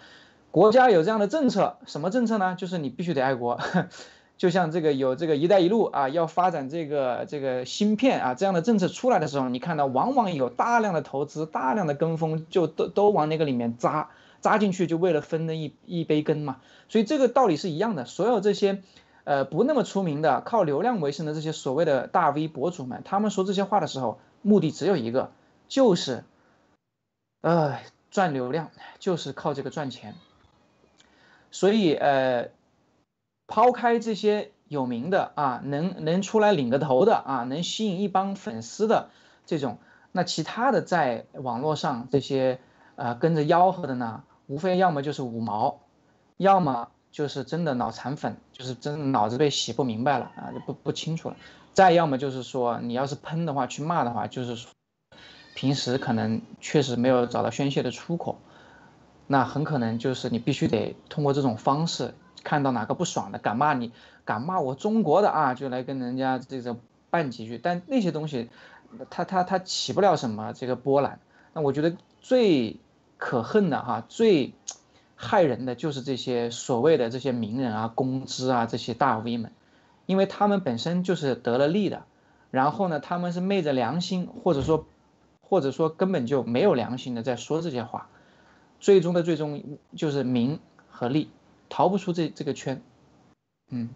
[0.51, 2.57] 国家有这样的政策，什么政策呢？
[2.59, 3.59] 就是你必须得爱国。
[4.42, 16.57] 就像这个有这个“一带一路”啊，要发展这个这个芯片啊这样的政策出来的时候，你看到往往有大量的投资、大量的跟风，就都都往那个里面扎扎进去，就为了分那一一杯羹嘛。
[16.88, 18.05] 所以这个道理是一样的。
[18.05, 18.83] 所有这些
[19.22, 25.31] 呃不那么出名的、靠流量为生的这些所谓的大 V 博主们，他们说这些话的时候，目的只有一个。
[25.68, 26.24] 就是，
[27.42, 27.78] 呃，
[28.11, 30.16] 赚流量，就是靠这个赚钱。
[31.52, 32.48] 所以，呃，
[33.46, 39.11] 抛开这些有名的啊，能能出来领个头的啊，能吸引一帮粉丝的
[39.46, 39.78] 这种，
[40.12, 42.59] 那其他的在网络上这些
[42.96, 45.81] 呃跟着吆喝的呢，无非要么就是五毛，
[46.37, 51.37] 要么就是真的脑残粉，就是真脑子被洗不明白了啊，就不不清楚了。
[51.72, 54.70] 再要么就是说，你要是喷的话，去骂的话，就是说。
[55.55, 58.38] 平时可能确实没有找到宣泄的出口，
[59.26, 63.92] 那很可能就是你必须得通过这种方式，看到哪个不爽的，敢骂你，
[64.24, 66.76] 敢骂我中国的啊，就来跟人家这个
[67.11, 67.59] 拌几句。
[67.59, 68.50] 但那些东西，
[69.11, 71.20] 它它它起不了什么这个波澜。
[71.52, 72.76] 那我觉得最
[73.18, 74.55] 可恨的哈，最
[75.16, 79.52] 害人的就是这些所谓的这些名人啊、公知啊这些大 V 们，
[80.07, 82.05] 因为他们本身就是得了利的，
[82.50, 84.87] 然后呢，他们是昧着良心，或者说。
[85.44, 88.09] 或者说根本就没有良心的在说这些话，
[88.81, 90.59] 最终的最终就是名
[90.90, 91.28] 和利，
[91.72, 92.82] 逃不出这这个圈。
[93.70, 93.88] 嗯，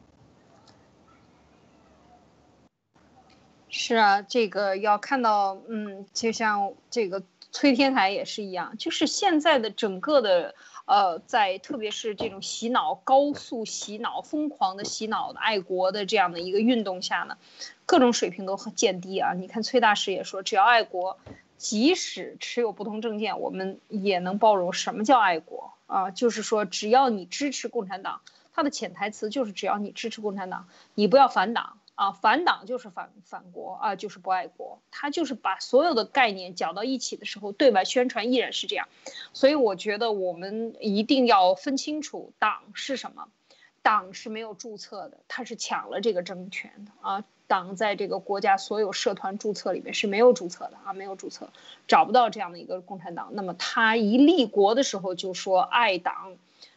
[3.68, 10.54] 是啊，这个要看到，嗯，就像这个崔天台也是一样，就是现在的整个的，
[10.86, 17.36] 呃，在特别是这种洗脑、高速洗脑、疯狂的洗脑的爱国的这样的一个运动下呢，
[17.84, 19.34] 各种水平都很见低啊。
[19.34, 21.18] 你看崔大师也说，只要爱国。
[21.58, 24.74] 即使持有不同政见，我们也能包容。
[24.74, 26.11] 什么叫爱国啊？
[26.11, 28.20] 就是说，只要你支持共产党，
[28.53, 32.12] 它的潜台词就是只要你支持共产党，你不要反党啊！
[32.12, 34.81] 反党就是反反国啊，就是不爱国。
[34.90, 38.88] 他就是把所有的概念搅到一起的时候，对外宣传依然是这样。
[39.33, 43.29] 所以我觉得我们一定要分清楚党是什么。
[43.83, 47.25] 党是没有注册的，他是抢了这个政权的啊。
[47.46, 51.48] 党在这个国家所有社团注册里面是没有注册的啊，没有注册，
[51.87, 53.28] 找不到这样的一个共产党。
[53.32, 56.37] 那么他一立国的时候就说爱党，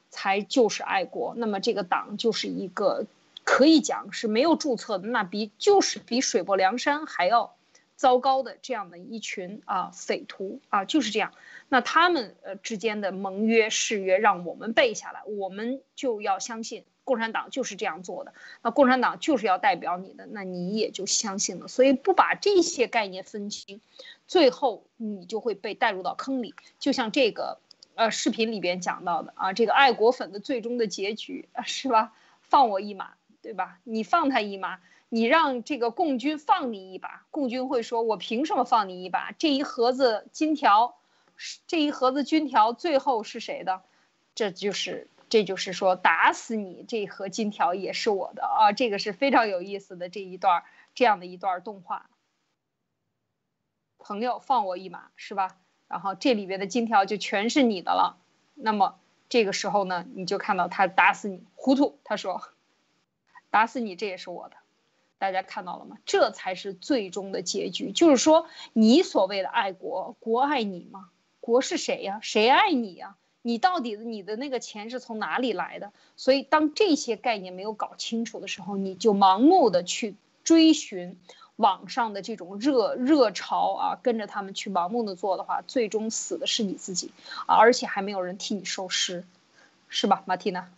[0.10, 1.34] 才就是爱国。
[1.36, 3.06] 那么这个党就是一个
[3.44, 7.56] 可以讲是没有注册的，那比就是比水泊梁山还要
[8.00, 11.34] 糟糕的这样的一群啊匪徒啊，就是这样。
[11.68, 16.86] 那他们呃之间的盟约誓约让我们背下来，我们就要相信。
[17.04, 21.68] 共产党就是这样做的，那共产党就是要代表你的，那你也就相信了。
[21.68, 23.82] 所以不把这些概念分清，
[24.28, 26.54] 最后你就会被带入到坑里。
[26.78, 27.58] 就像这个
[27.96, 32.14] 呃视频里边讲到的啊，这个爱国粉的最终的结局是吧？
[32.44, 33.80] 放我一马，对吧？
[33.84, 34.80] 你放他一马，
[35.10, 40.98] 你让这个共军放你一把，共军会说：“我凭什么放你一把？”这一盒子金条，
[41.68, 43.82] 这一盒子金条最后是谁的？
[44.36, 45.10] 这就是。
[45.32, 48.72] 这就是说，打死你这盒金条也是我的啊！
[48.72, 50.64] 这个是非常有意思的这一段
[50.96, 52.10] 这样的一段动画。
[54.00, 55.58] 朋友，放我一马，是吧？
[55.88, 58.18] 然后这里边的金条就全是你的了。
[58.56, 59.00] 那么
[59.30, 62.00] 这个时候呢，你就看到他打死你，糊涂。
[62.04, 62.42] 他说
[63.52, 64.56] ：“打死你，这也是我的。”
[65.20, 65.98] 大家看到了吗？
[66.06, 67.92] 这才是最终的结局。
[67.92, 71.10] 就是说，你所谓的爱国，国爱你吗？
[71.42, 72.20] 国是谁呀？
[72.24, 73.18] 谁爱你呀？
[73.42, 75.92] 你到底你的那个钱是从哪里来的？
[76.16, 81.18] 所以当这些概念没有搞清楚的时候，你就盲目的去追寻
[81.56, 87.12] 网上的这种热热潮啊，跟着他们去盲目的做的话，最终死的是你自己
[87.46, 89.26] 啊，而且还没有人替你收尸，
[89.90, 90.70] 是吧，马蒂娜？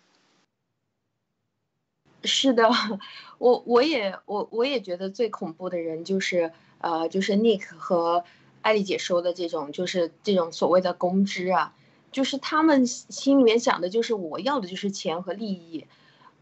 [2.24, 2.70] 是的，
[3.40, 8.24] 我我也我我也觉得最恐怖的人就是呃，就是 Nick 和
[8.62, 11.74] 艾丽姐说的这种，就是这种所谓的公知啊。
[12.12, 15.88] 就是他们心里面想的，就是我要的就是钱和利益。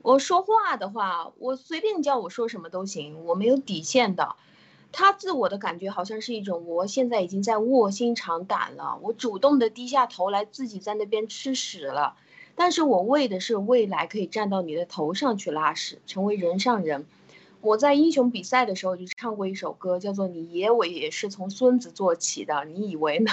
[0.02, 4.36] 我说话的话，我随便叫我说什么都行，我没有底线的。
[4.92, 12.16] 他自我的感觉好像是一种，我现在已经在卧薪尝胆了，我主动的低下头来，自己在那边吃屎了。
[12.60, 17.05] 但是我为的是未来可以站到你的头上去拉屎，成为人上人。
[17.62, 23.32] 我在英雄比赛的时候就唱过一首歌，叫做《你爷我也是从孙子做起的》，你以为呢？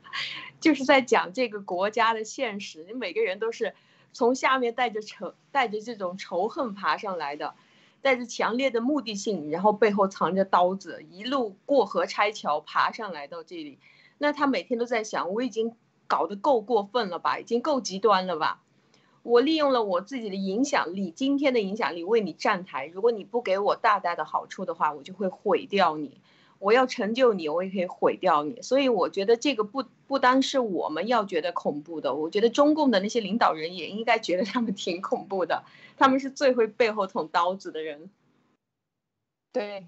[0.58, 3.74] 就是在讲这个国家的现实，你每个人都是
[4.14, 7.52] 从下面带着仇、带着这种仇恨爬上来的，
[8.00, 13.78] 带着强烈的目的性，然后背后藏着刀子，一路过河拆桥爬上来到这里。
[14.16, 15.74] 那他每天都在想，我已经
[16.12, 18.60] 搞得够过分了吧，已经够极端了吧？
[19.22, 22.84] 我利用了我自己的影响力，今天的影响力为你站台。
[22.84, 26.20] 如果你不给我大大的好处的话，我就会毁掉你。
[26.58, 28.60] 我要成就你，我也可以毁掉你。
[28.60, 35.64] 所以我觉得这个不不单是我们要觉得恐怖的，我觉得中共的那些领导人也应该觉得他们挺恐怖的。
[35.96, 38.10] 他们是最会背后捅刀子的人。
[39.50, 39.86] 对，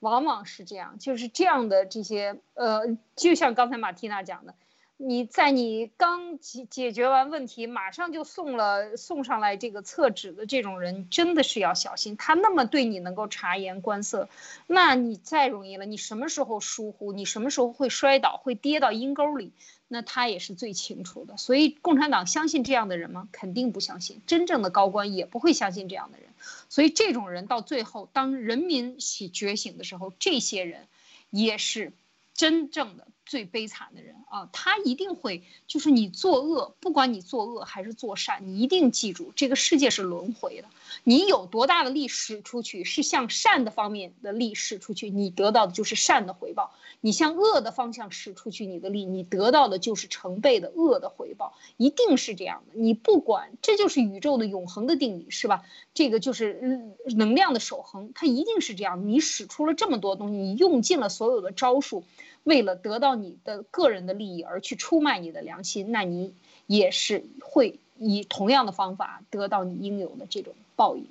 [0.00, 4.54] 往往是这样，就是这样的这些呃，就像刚才马蒂娜讲的。
[4.96, 12.16] 你在你刚解解决完问题，马上就送了送上来这个厕纸的这种人，真的是要小心。
[12.16, 14.28] 他那么对你能够察言观色，
[14.68, 15.84] 那你再容易了。
[15.84, 19.52] 你什么时候疏忽，你什么时候会摔倒，会跌到阴沟里，
[19.88, 21.36] 那他也是最清楚的。
[21.36, 23.28] 所以，共产党相信这样的人吗？
[23.32, 24.22] 肯定不相信。
[24.28, 26.28] 真正的高官也不会相信这样的人。
[26.68, 30.86] 所以，这种人到最后，当人民起觉醒的时候，这些人
[31.30, 31.92] 也是
[32.32, 33.08] 真正的。
[33.26, 40.68] 最悲惨的人啊，他一定会就是你作恶，不管你作恶还是作善，你一定记住，这个世界是轮回的。
[41.04, 46.70] 你有多大的力使出去，是向善的方面的力使出去，你得到的就是善的回报；
[47.00, 52.78] 你向恶的方向使出去你的力，你得到的就是成倍的恶的回报，一定是这样的。
[52.78, 55.64] 你不管，这就是宇宙的永恒的定理，是吧？
[55.94, 59.08] 这个就是能量的守恒，它一定是这样。
[59.08, 62.04] 你使出了这么多东西，你用尽了所有的招数。
[62.44, 66.32] 为了得到你的个人的利益而去出卖你的良心，那你
[66.68, 71.06] 也是会以同样的方法得到你应有的这种报应。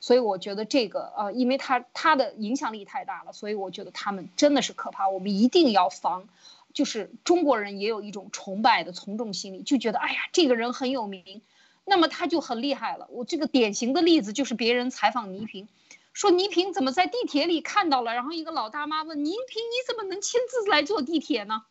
[0.00, 5.08] 所以我觉得这个呃，因为他他的影响力太大了，所以我觉得他们真的是可怕。
[5.08, 6.28] 我们一定要防。
[6.74, 11.40] 就是中国人也有一种崇拜的从众心理，就觉得哎呀，这个人很有名，
[11.84, 13.06] 那么他就很厉害了。
[13.10, 15.68] 我这个典型的例子就是别人采访倪萍。
[16.14, 18.14] 说倪萍怎么在地铁里看到了？
[18.14, 21.64] 然后一个老大妈问倪萍：“你怎么能亲自来坐地铁呢？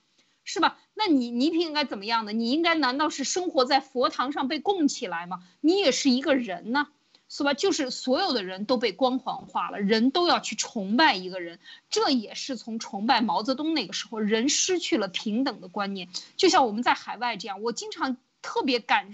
[0.43, 0.77] 是吧？
[0.93, 2.33] 那你倪萍应该怎么样的？
[2.33, 5.39] 你应该难道是生活在佛堂上被供起来吗？
[5.61, 6.89] 你也是一个人呢，
[7.29, 7.53] 是吧？
[7.53, 16.09] 就是所有的人都被光环化了，人都要去崇拜一个人，这也是从崇拜毛泽东那个时候，人失去了平等的观念。
[16.35, 19.13] 就像我们在海外这样，我经常特别感，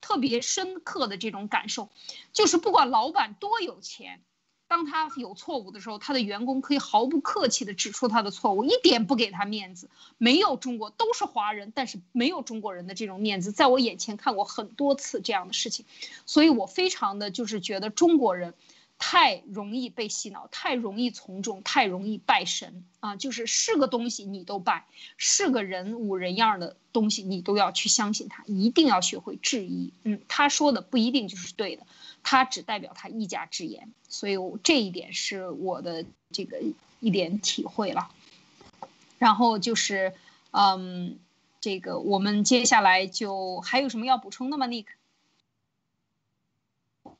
[0.00, 1.90] 特别深刻的这种感受，
[2.32, 4.20] 就是不管老板多有钱。
[4.68, 9.90] 当他有错误的时候，他的员工可以毫不客气地指出他的错误，一点不给他面子。
[10.18, 15.86] 没有中国都是华人，但是没有中国人的这种面子，在我眼前看过很多次这样的事情，
[16.26, 18.54] 所以我非常的就是觉得中国人。
[19.00, 23.14] 太容易被洗脑，太容易从众，太容易拜神啊！
[23.14, 29.92] 就是是个东西你都拜，是个人五人样的东西你都要去相信他，一定要学会质疑。
[30.02, 31.86] 嗯，他说的不一定就是对的，
[32.28, 33.90] 他只代表他一家之言。
[34.06, 36.60] 所以这一点是我的这个
[37.00, 38.10] 一点体会了。
[39.18, 40.12] 然后就是，
[40.50, 41.18] 嗯，
[41.58, 44.88] 这个我们接下来就还有什么要补充的吗，Nick？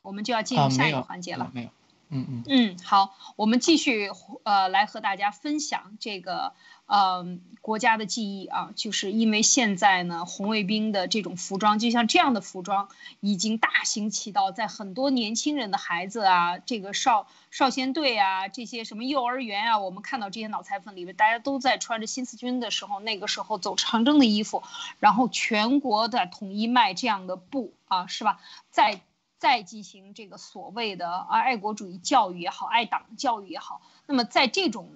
[0.03, 1.51] 我们就要进入下一个环节了。
[1.55, 1.71] 没有，
[2.11, 4.11] 嗯嗯嗯，好，我们继续
[4.45, 6.55] 呃来和大家分享这个
[6.87, 12.89] 呃国家的记忆啊，就是因为现在呢红卫兵的这种服装，就像这样的服装
[13.21, 24.63] 已经大行其道，在很多年轻人的孩子啊，这个少少先队啊，这些什么幼儿园啊，我们看到这些脑残粉里面，大家都在穿着新四军的时候，那个时候走长征的衣服，
[24.99, 28.41] 然后全国的统一卖这样的布啊，是吧？
[28.71, 29.03] 在
[29.39, 34.91] 再进行这个所谓的啊爱国主义教育也好，爱党教育也好，那么在这种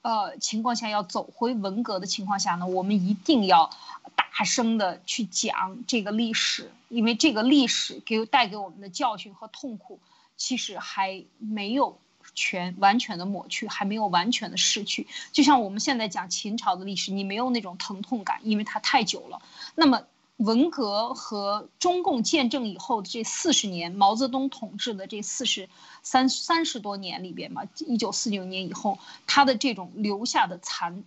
[0.00, 3.68] 呃情况下，要走回文革的情况下呢，我们一定要
[4.16, 10.00] 大声的去讲这个历史，因为这个历史给带给我们的教训和痛苦，
[10.38, 11.98] 其实还没有
[12.34, 15.06] 全完全的抹去，还没有完全的逝去。
[15.32, 19.42] 就像我们现在讲秦朝的历史，你没有那种疼痛感，因为它太久了。
[19.74, 20.02] 那么。
[20.38, 25.68] 文革和中共建政以后的这四十年，毛泽东统治的这四十
[26.02, 31.04] 三三十多年里边嘛，一九四九年以后，他的这种留下的残，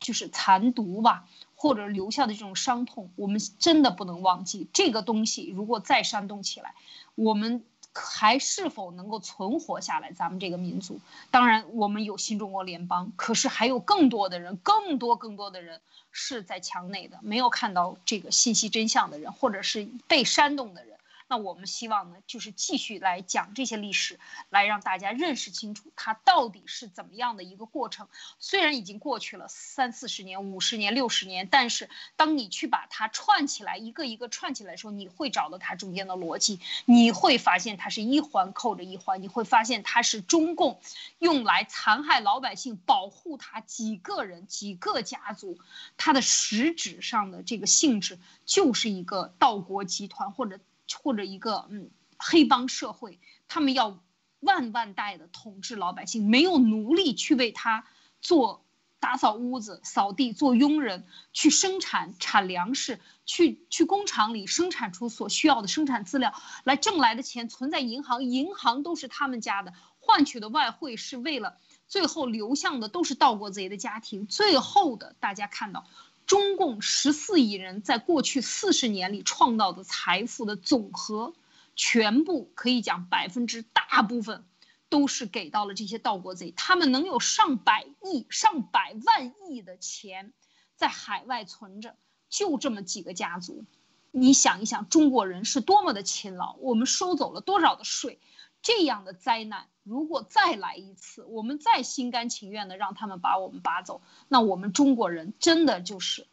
[0.00, 4.66] 就是残毒吧，或者留下的这种伤痛，我们真的不能忘记。
[4.72, 6.74] 这个东西如果再煽动起来，
[7.14, 7.64] 我们
[7.94, 10.12] 还是否能够存活下来？
[10.12, 15.80] 咱们这个民族，当然我们有新中国联邦，可是还有更多的人，更多更多的人
[16.10, 20.98] 是在墙内的，没有看到这个信息真相的人，或者是被煽动的人。
[21.26, 24.20] 那我们希望呢，就是继续来讲这些历史，
[24.50, 28.08] 来让大家认识清楚它到底是怎么样的一个过程。
[28.38, 40.78] 虽然已经过去了三四十年、五十年、六十年，但是当你去把它串起来，一个一个串起来的时候，你会找到它中间的逻辑，你会发现它是一环扣着一环，你会发现它是中共
[41.18, 45.58] 用来残害老百姓、保护他几个人、几个家族，
[45.96, 50.60] 它的实质上的这个性质就是一个盗国集团或者。
[51.02, 54.02] 或者一个嗯黑帮社会，他们要
[54.40, 57.86] 万万代的统治老百姓，没有奴隶去为他
[58.20, 58.64] 做
[59.00, 75.86] 打扫屋子、扫地、做佣人，去生产产粮食，去去工厂里生产出所需要的生产资料，来挣来的钱存在银行，银行都是他们家的，换取的外汇是为了最后流向的都是盗国贼的家庭，最后的大家看到。
[76.26, 81.34] 中共十四亿人在过去四十年里创造的财富的总和，
[81.76, 84.44] 全部可以讲百分之大部分，
[84.88, 86.52] 都是给到了这些盗国贼。
[86.56, 90.32] 他们能有上百亿、上百万亿的钱
[90.76, 91.96] 在海外存着，
[92.30, 93.64] 就这么几个家族。
[94.10, 98.20] 你想一想，中国人是多么的勤劳，我们收走了多少的税？
[98.62, 106.26] 这样的灾难如果再来一次，我们再心甘情愿的让他们把我们拔走，那我们中国人真的就是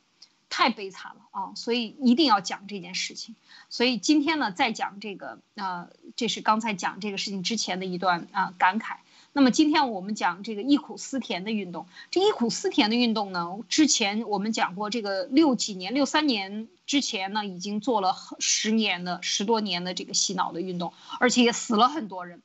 [0.49, 1.53] 太悲惨了啊！
[1.55, 3.35] 所以一定要讲这件事情。
[3.69, 8.97] 所以今天呢，再讲这个，呃，这是刚才讲这个事情之前的一段啊感慨。
[9.33, 11.87] 那么今天我们讲这个忆苦思甜的运动。
[12.09, 22.41] 这忆苦思甜的运动呢，之前我们讲过，这个六几年、六三年之前呢，已经做了十年的、十多年的这个洗脑的运动，而且也死了很多人。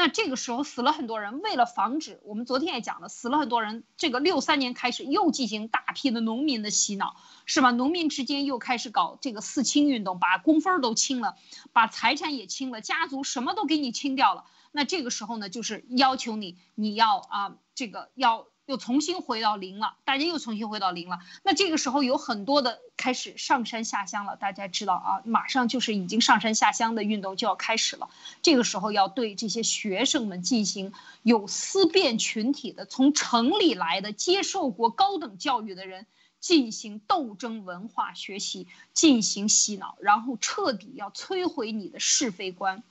[0.00, 3.84] 那这个时候死了很多人，为了防止，我们昨天也讲了，死了很多人。
[3.98, 7.70] 这个六三年开始又进行大批的农民的洗脑，是吧？
[7.70, 11.34] 农民之间又开始搞这个四清运动，把工分都清了，
[11.74, 14.46] 把财产也清了，家族什么都给你清掉了。
[14.72, 21.18] 那这个时候呢，就是要求你，你要啊，这个要又重新回到零了，大家又重新回到零了。
[21.42, 28.08] 那这个时候有很多的开始上山下乡了，大家知道啊，马上就是已经上山下乡的运动就要开始了。
[28.42, 30.92] 这个时候要对这些学生们进行
[31.24, 36.06] 有思辨群体的，从城里来的接受过高等教育的人
[36.38, 42.84] 进行斗争文化学习，进行洗脑，然后彻底要摧毁你的是非观。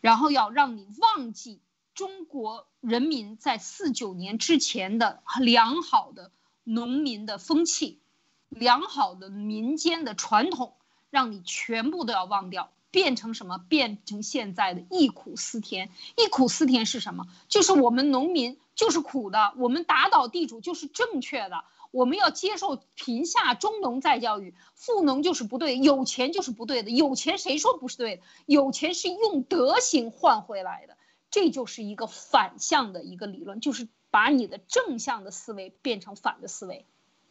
[0.00, 1.60] 然后要让你忘记
[2.00, 6.32] 中国人民在四九年之前的良好的
[6.64, 8.00] 农民的风气，
[8.48, 10.76] 良好的民间的传统，
[11.10, 13.58] 让你全部都要忘掉，变成什么？
[13.58, 15.90] 变成现在的忆苦思甜。
[16.16, 17.26] 忆苦思甜是什么？
[17.48, 21.64] 就是我们农民就是苦的，我们打倒地主就是正确的。
[21.90, 26.90] 我们要接受贫下中农再教育，富农就是不对，有钱就是不对的。
[26.90, 28.22] 有钱谁说不是对的？
[28.46, 30.96] 有钱是用德行换回来的，
[31.30, 36.86] 这就是一个反向的一个理论，就是把你的正向的思维变成反的思维，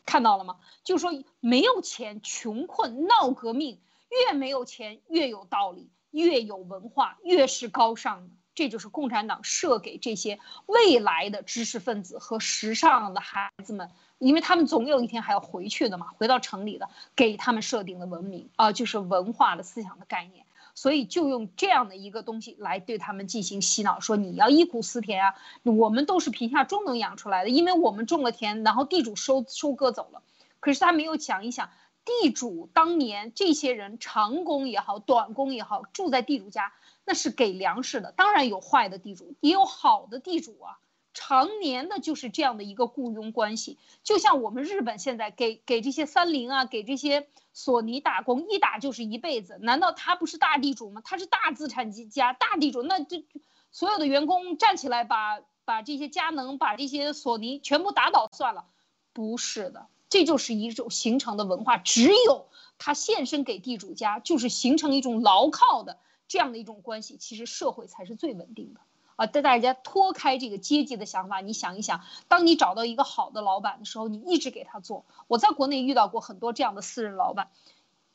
[0.05, 0.57] 看到了吗？
[0.83, 3.79] 就是说没有钱，穷困闹革命，
[4.09, 8.35] 越没有钱越有道理，越有文化越是高尚的。
[8.55, 13.89] 这就是共产党设给这些未来的知识分子和时尚的孩子们。
[14.17, 20.45] 因为他们总有一天还要回去的嘛，回到城里的，给他们设定的文明啊，就是文化的思想的概念，
[20.79, 30.23] 所以就用这样的一个东西来对他们进行洗脑，说你要忆苦思甜啊，我们都是贫下中农养出来的，因为我们种了田，然后地主收收割走了，
[30.61, 31.69] 可是他没有想一想，
[32.05, 36.71] 地主当年这些人长工也好，短工也好，住在地主家，
[37.03, 40.79] 那是给粮食的，当然有坏的地主，也有好的地主啊。
[41.21, 49.59] 常年的就是这样的一个雇佣关系，就像我们日本现在给给这些三菱啊，给这些索尼打工，一打就是一辈子。
[49.61, 51.01] 难道他不是大地主吗？
[51.03, 53.25] 他是大资产家大地主，那这
[53.69, 58.63] 所有的员工站起来把把这些佳能、把这些索尼全部打倒算了？
[59.11, 61.77] 不是的，这就是一种形成的文化。
[61.77, 62.47] 只有
[62.77, 65.97] 他献身给地主家，就是形成一种牢靠的
[66.29, 68.79] 这样的一种关系，其实社会才是最稳定的。
[69.19, 71.99] 啊，带大家脱开这个阶级的想法，你想一想，
[72.29, 75.05] 当你找到一个好的老板的时候，你一直给他做。
[75.27, 77.49] 我在国内遇到过很多这样的私人老板，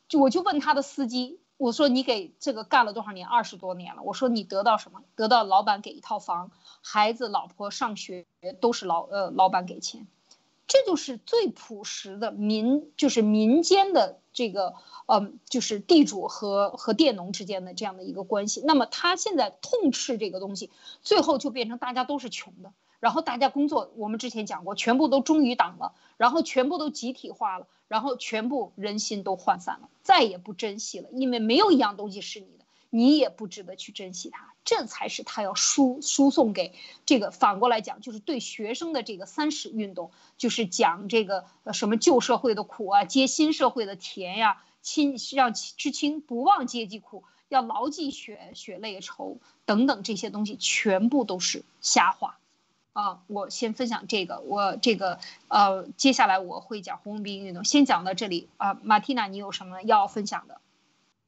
[0.07, 3.27] 就我就问他的司机，我说你给这个干了多少年？
[3.27, 4.01] 二十多年了。
[4.01, 5.03] 我说你得到什么？
[5.15, 6.49] 得到老板给一套房，
[6.81, 8.25] 孩子老婆上学
[8.59, 10.07] 都是老呃老板给钱，
[10.65, 14.75] 这就是最朴实的民，就是民间的这个，
[15.07, 18.61] 嗯，就是地主和和佃农之间的这样的一个关系。
[18.65, 20.69] 那么他现在痛斥这个东西，
[21.01, 34.54] 最后就变成大家都是穷的，然后大家工作，我们之前讲过，全部都忠于党了，然后全部都集体化了，然后全部人心都涣散了，再也不珍惜了，因为没有一样东西是你的，你也不值得去珍惜它。
[34.65, 36.73] 这才是他要输输送给
[37.05, 52.39] 这个反过来讲，就是对学生的这个三十运动，就是讲这个什么旧社会的苦啊，接新社会的甜呀，亲让知青不忘阶级苦，要牢记血血泪仇等等这些东西，全部都是瞎话，
[52.93, 53.19] 啊！
[53.27, 58.73] 我先分享这个，我这个呃，接下来我会讲红卫兵运动，先讲到这里啊。
[58.81, 60.59] 马蒂娜，你有什么要分享的？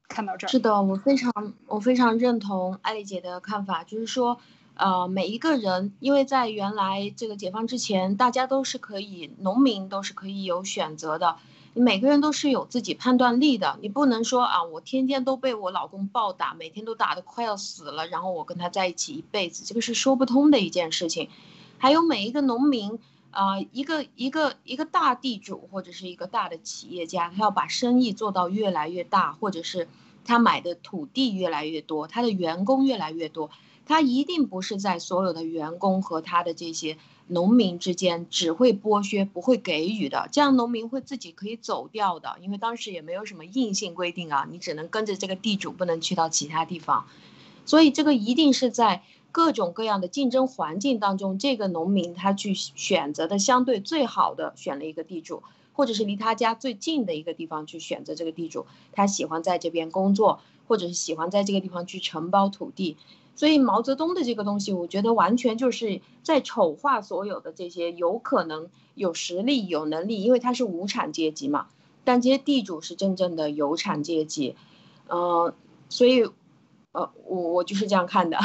[0.08, 1.32] 看到这儿是的，我非常
[1.66, 4.38] 我非常认同艾丽姐的看法，就是说，
[4.74, 11.36] 呃，每一个人，因为在原来这个解放之前，大家都是可以，农民都是可以有选择的，
[11.74, 21.28] 你每个人都是有自己判断力的，你不能说啊，我天天都被我老公暴打，每天都打得快要死了，然后我跟他在一起一辈子，这个是说不通的一件事情。
[21.80, 22.98] 还有每一个农民，
[23.30, 29.88] 啊，一个一个一个大地主或者是一个大的企业家，他要把生意做到越来越大，或者是。
[30.24, 33.48] 他买的土地越来越多，他的员工越来越多，
[33.86, 36.98] 他一定不是在所有的员工和他的这些
[37.28, 47.06] 农民之间只会剥削不会给予的，这样农民会自己可以走掉的，因为当时也没有什么硬性规定啊，你只能跟着这个地主，不能去到其他地方，
[47.64, 49.02] 所以这个一定是在
[49.38, 55.44] 各种各样的竞争环境当中，这个农民他去选择的相对最好的选了一个地主。
[55.74, 62.96] 或者是离他家最近的一个地方去选择这个地主，他喜欢在这边工作，或者是喜欢在这个地方去承包土地。
[63.36, 71.68] 所以毛泽东的这个东西，我觉得完全就是在丑化所有的这些有可能有实力、有能力，因为他是无产阶级嘛。
[72.02, 74.56] 但这些地主是真正的有产阶级，
[75.08, 75.54] 嗯，
[75.88, 76.28] 所以，
[76.90, 78.38] 呃，我我就是这样看的。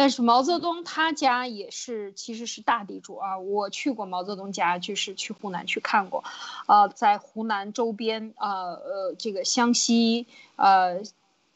[0.00, 3.38] 但是毛泽东他家也是，其实是大地主啊。
[3.38, 6.24] 我去过毛泽东家，就是去湖南去看过，
[6.66, 10.26] 呃，在湖南周边，呃呃，这个湘西，
[10.56, 11.02] 呃，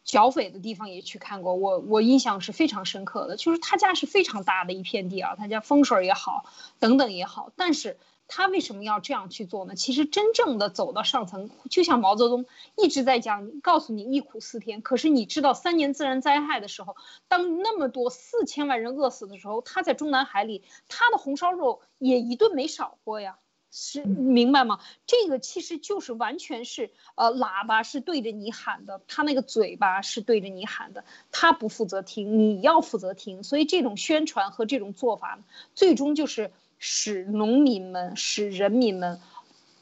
[0.04, 1.54] 剿匪的地方也去看过。
[1.54, 6.44] 我我印象是非常深刻的，就是他家是非常大的一片地啊，他家风水也好，
[6.78, 7.96] 等等也好，但是。
[8.26, 9.74] 他为什么要这样去做呢？
[9.74, 12.46] 其实真正的走到上层，就像毛泽东
[12.76, 14.80] 一直在讲，告诉你忆苦思甜。
[14.82, 16.96] 可是你知道，三年自然灾害的时候，
[17.28, 23.38] 当那么多四千万人饿死的时候，他在中南海里，他的红烧肉也一顿没少过呀。
[23.76, 24.78] 是明白吗？
[25.04, 33.42] 这个其实就是完全是，呃，喇叭是对着你喊的，他那个嘴巴是对着你喊的，他不负责听，你要负责听。
[33.42, 35.40] 所以这种宣传和这种做法，
[35.74, 36.52] 最终就是。
[36.78, 39.20] 使农民们、使人民们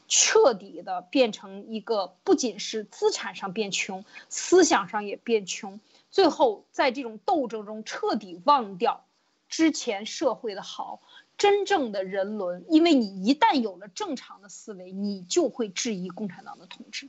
[0.09, 5.81] 彻底的变成一个，不仅是资产上变穷，思想上也变穷，
[6.11, 9.05] 最后在这种斗争中彻底忘掉
[9.49, 11.01] 之前社会的好，
[11.39, 12.65] 真正的人伦。
[12.69, 17.09] 因为你一旦有了正常的思维，你就会质疑共产党的统治，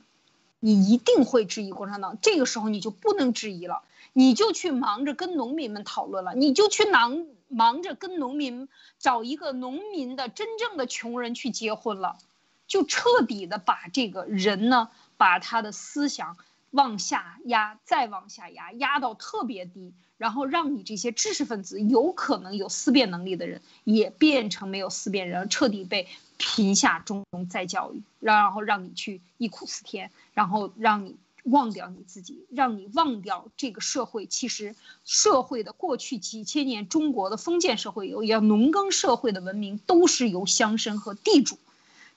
[0.60, 2.18] 你一定会质疑共产党。
[2.22, 3.82] 这个时候你就不能质疑了，
[4.12, 7.26] 你就去忙着跟农民们讨论了，你就去忙。
[7.54, 12.18] 忙着跟农民找一个农民的真正的穷人去结婚了，
[12.66, 16.36] 就彻底的把这个人呢，把他的思想
[16.70, 31.16] 往下压，再往下压，压到特别低，然后让你这些知识分子有可能有思辨能力的人也变成没有思辨人，彻底被贫下中农再教育，然后让你去忆苦思甜，然后让你。
[31.44, 34.26] 忘掉你自己，让你忘掉这个社会。
[34.26, 34.74] 其实，
[35.04, 41.58] 社会的过去几千年，中国的封建社会有也农耕社会的文明，都是由乡绅和地主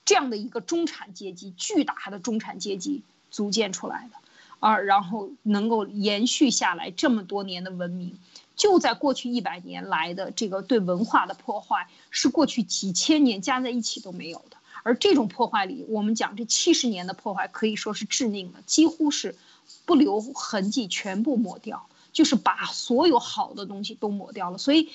[0.04, 4.16] 这样的一个中产阶级，巨大的中产阶级组建出来的，
[4.60, 8.18] 而然后能够延续下来这么多年的文明，
[8.56, 14.57] 就在过去一百年来的这个对文化的破坏，是过去几千年加在一起都没有的。
[14.88, 19.36] 而这种破坏里，我们讲这七十年的破坏可以说是致命的，几乎是
[19.84, 24.56] 不留痕迹，全部抹掉，就是把所有好的东西都抹掉了。
[24.56, 24.88] 所以，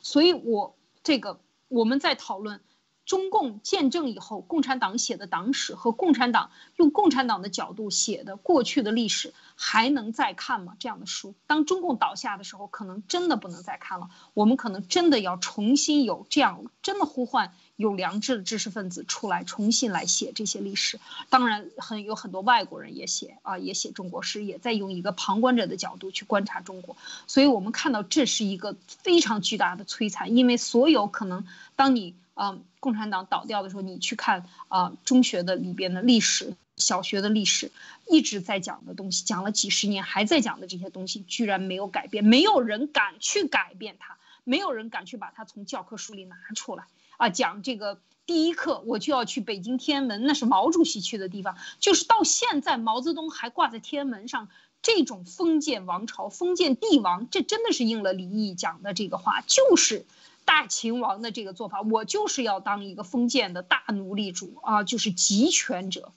[0.00, 0.74] 所以我
[1.04, 1.38] 这个
[1.68, 2.60] 我们在讨论
[3.04, 10.74] 中共建政以后，共产党写的党史和共产党用共产党的角度写的过去的历史，还能再看吗？
[10.80, 14.10] 这样的书，当中共倒下的时候，可能真的不能再看了。
[14.34, 17.52] 我们可能真的要重新有这样真的呼唤。
[17.76, 20.98] 有良知的知识分子出来重新来写这些历史，
[21.28, 26.96] 当然很有很多外国人也写啊，也写中国史，也在用一个旁观者的角度去观察中国。
[27.26, 31.46] 所以我们看到这是一个非常巨大的摧残，因为所有可能
[31.76, 37.70] 当你啊，共产党倒掉的时候，你去看啊，中学的里边的历史，小学的历史，
[38.08, 46.84] 一直在讲的东西，讲了几十年还在讲的这些东西，居然没有改变，没有人敢去改变它，没有人敢去把它从教科书里拿出来
[47.16, 48.00] 啊，讲这个。
[48.26, 51.56] 第一课我就要去北京天安门，那是毛主席去的地方。
[51.78, 54.48] 就是到现在，毛泽东还挂在天安门上，
[54.82, 60.06] 这种封建王朝、封建帝王，这真的是应了李毅讲的这个话，就是
[60.44, 61.82] 大秦王的这个做法。
[61.82, 66.10] 我就是要当一个封建的大奴隶主啊，就是集权者，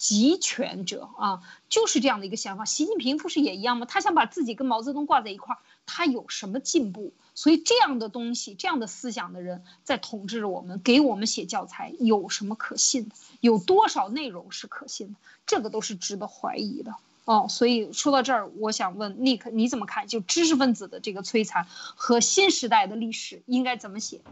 [0.00, 2.64] 集权者啊，就是这样的一个想法。
[2.64, 3.84] 习近平不是也一样吗？
[3.84, 7.12] 他想把自己跟毛泽东挂在一块儿，他有什么进步？
[7.34, 13.14] 所以这样的东西，这样的思想的人在统治着我们，给我们写教材，有什么可信的？
[13.40, 15.16] 有多少内容是可信的？
[15.44, 16.94] 这个都是值得怀疑的
[17.26, 17.46] 哦。
[17.50, 20.06] 所以说到这儿，我想问 Nick，你怎么看？
[20.06, 24.22] 就知识分子的这个摧残和新时代的历史应该怎么写？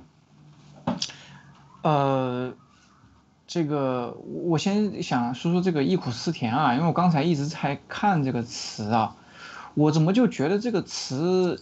[1.82, 2.54] 呃，
[3.49, 9.16] 这个我先想说说这个“忆苦思甜”啊，因为我刚才一直在看这个词啊，
[9.74, 11.61] 我怎么就觉得这个词？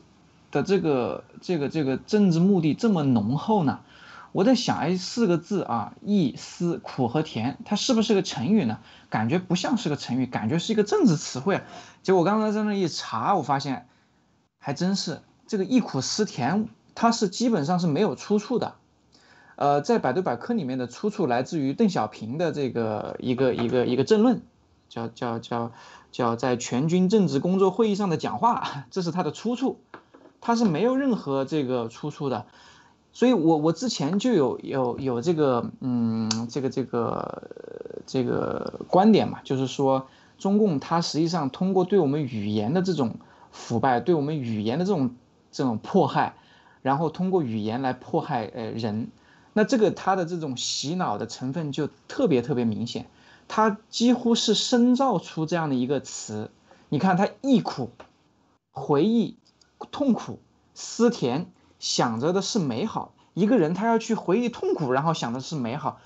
[0.52, 3.80] 的这个这个这个政治目的这么浓厚呢？
[4.30, 8.78] 我在想，哎，四个字啊，忆思苦和甜，它是不是个成语呢？
[9.10, 11.62] 感觉不像是个成语，感觉是一个政治词汇。
[12.02, 13.86] 结果我刚才在那一查，我发现
[14.58, 18.76] 还真是这个忆苦思甜，它是基本上是没有出处的。
[19.56, 24.40] 呃，在百度百科里面的出处来自于邓小平的这个一个一个一个政论，
[24.88, 25.72] 叫叫叫
[26.12, 29.80] 叫在全军政治工作会议上的讲话，这是他的出处。
[30.38, 32.46] 它是没有任何这个出处的，
[33.12, 37.42] 所以我我之前就有有有这个嗯这个这个
[38.06, 40.06] 这个观点嘛，就是说
[40.38, 43.16] 中共它实际上通过对我们语言的这种
[43.50, 45.16] 腐败，对我们语言的这种
[45.50, 46.34] 这种迫害，
[46.82, 49.08] 然后通过语言来迫害呃人，
[49.56, 53.08] 那这个它的这种洗脑的成分就特别特别明显，
[53.48, 56.50] 它几乎是深造出这样的一个词，
[56.90, 57.90] 你看他忆苦，
[58.70, 59.38] 回忆。
[59.90, 60.40] 痛苦、
[60.72, 63.12] 思甜，想着的是美好。
[63.34, 66.00] 一个人他要去回忆痛苦，然后想的是美好，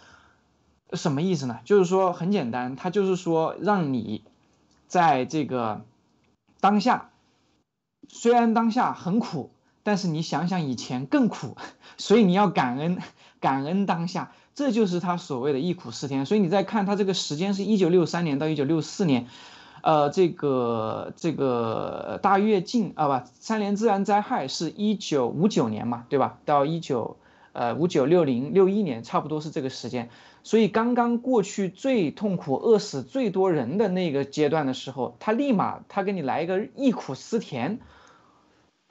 [0.92, 1.61] 什么意思呢？
[1.64, 4.24] 就是说很简单，他就是说让你
[4.88, 5.84] 在这个
[6.59, 7.11] 当下，
[8.09, 9.53] 虽然当下很苦，
[9.84, 11.57] 但是你想想以前更苦，
[11.96, 13.01] 所以你要感恩，
[13.41, 16.26] 感恩当下，这就是他所谓的忆苦思甜。
[16.26, 19.26] 所以你再看他这个时间是一九六三年到一九六四年。
[19.82, 26.38] 呃，这个这个大跃进啊，不，三年自然灾害是一九五九年嘛，对吧？
[26.45, 27.16] 到一九
[27.55, 30.11] 呃五九六零六一年，差不多是这个时间。
[30.43, 37.78] 所以刚刚过去最痛苦、饿死最多人的那个阶段的时候，他立马他给你来一个忆苦思甜，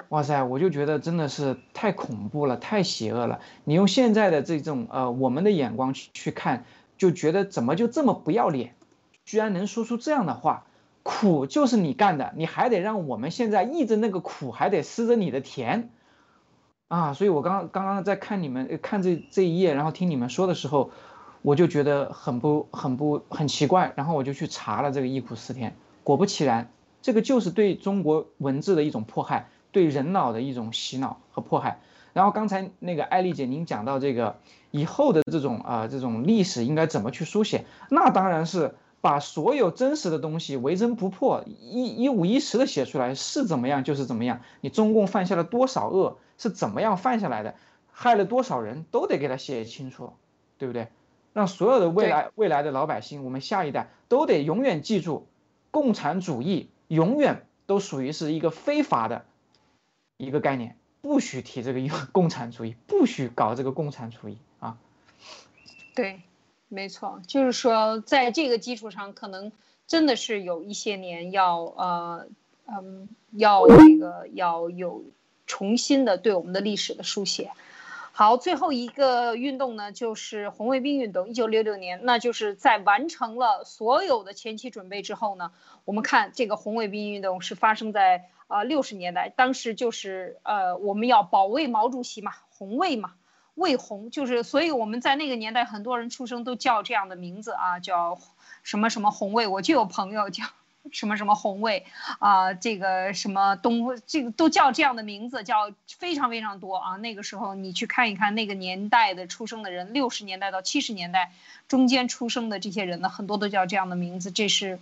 [0.10, 3.40] 哇塞，我就觉得真的是太恐怖了，太邪恶了。
[3.64, 6.66] 你用现在的这种呃我们的眼光去去看，
[6.98, 8.76] 就觉得怎么就这么不要脸，
[9.26, 10.66] 居然能说出这样的话。
[11.02, 15.90] 苦就是你干的，你还得让我们现在忆着那个苦，还得思着你的甜，
[16.88, 17.14] 啊！
[17.14, 20.92] 所以我刚刚刚在看你们看这这一页，然后听你们说的时候，
[21.42, 26.70] 我就觉得很不很不很奇怪，然后我就去查了这个忆苦思甜，果不其然，
[27.02, 31.80] 这个就是对中国文字的一种迫害，对人脑的一种洗脑和迫害。
[32.14, 34.38] 然后刚才那个艾丽姐您讲到这个
[34.72, 38.76] 以后的这种啊这种历史应该怎么去书写，那当然是。
[39.02, 44.42] 把所有真实的东西为真不破，一一五一十的写出来是怎么样就是怎么样。
[44.60, 47.56] 你中共犯下了多少恶，是怎么样犯下来的，
[47.94, 50.12] 害了多少人都得给他写清楚，
[50.58, 50.90] 对不对？
[51.32, 55.28] 让所有的未来未来的老百姓，我们下一代都得永远记住，
[55.72, 59.24] 共产主义永远都属于是一个非法的
[60.20, 61.80] 一个概念，不许提这个
[62.12, 64.78] 共产主义，不许搞这个共产主义啊。
[65.96, 66.22] 对。
[66.72, 69.52] 没错，就是说，在这个基础上，可能
[69.88, 72.28] 真的是有一些年要呃
[72.68, 75.04] 嗯要这个要有
[75.48, 77.50] 重新的对我们的历史的书写。
[78.12, 85.52] 好，最后一个运动呢，就是红卫兵运动，一九六六年，那就是在完成了所有的前期准备之后呢，
[85.86, 93.14] 我们看这个红卫兵运动是发生在啊六十年代，当时就是呃我们要保卫毛主席嘛，红卫嘛。
[93.56, 98.18] 卫红就是，所以我们在那个年代，很多人出生都叫这样的名字啊，叫
[98.64, 99.48] 什么什么红卫。
[99.48, 100.46] 我就有朋友叫
[100.94, 101.86] 什么什么红卫
[102.20, 106.96] 啊，这个什么东，这个都叫这样的名字，叫非常非常多啊。
[106.96, 111.34] 那个时候你去看一看那个年代的出生的人，六十年代到七十年代
[111.68, 114.32] 中间出生的这些人呢，很多都叫这样的名字。
[114.32, 114.80] 这是，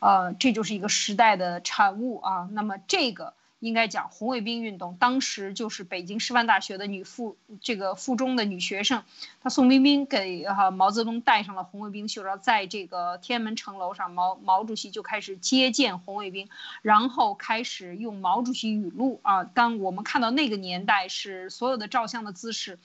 [0.00, 2.48] 呃，这就是一个时代的产物啊。
[2.50, 3.34] 那么这个。
[3.60, 9.02] 应该讲红卫兵运动，当时就是北京师范大学的女附这个附中的女学生，
[9.42, 16.48] 她宋冰冰给哈毛泽东戴上了红卫兵袖章，在这个天安门城楼上，毛毛主席就开始接见红卫兵，
[16.80, 19.44] 然后开始用毛主席语录啊。
[19.44, 22.78] 当我们看到那个年代是所有的照相的姿势。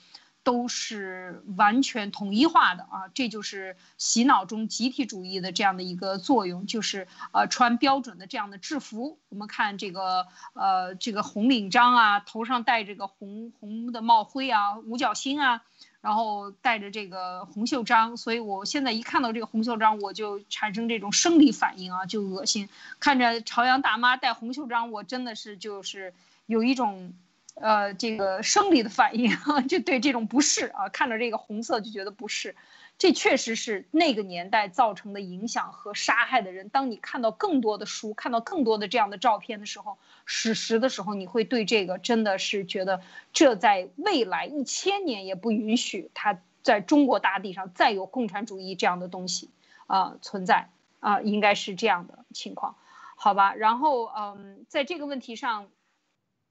[0.46, 9.18] 都是完全统一化的啊，这就是洗脑中集体主义的这样的一个作用，就是呃穿标准的这样的制服。
[9.28, 15.62] 我们看这个呃这个红领章啊，头上戴这个红红的帽徽啊，五角星啊，
[16.00, 18.16] 然后戴着这个红袖章。
[18.16, 22.68] 所以我现在一看到这个红袖章，我就产生这种生理反应啊，就恶心。
[23.00, 26.14] 看着朝阳大妈戴红袖章，我真的是就是
[26.46, 27.14] 有一种。
[27.56, 29.30] 呃，这个生理的反应
[29.66, 32.54] 就对这种不适啊，看着这个红色就觉得不适，
[32.98, 36.68] 这确实是那个年代造成的影响和杀害的人。
[36.68, 39.96] 当你看到更多的书，看到更多的这样的照片的时候，
[40.26, 43.00] 史实的时候，你会对这个真的是觉得，
[43.32, 49.48] 这在未来一千年也不允许它在中国大地上再有共产主义这样的东西
[49.86, 50.68] 啊存在
[51.00, 52.76] 啊，应该是这样的情况，
[53.16, 53.54] 好吧？
[53.54, 55.68] 然后嗯，在这个问题上。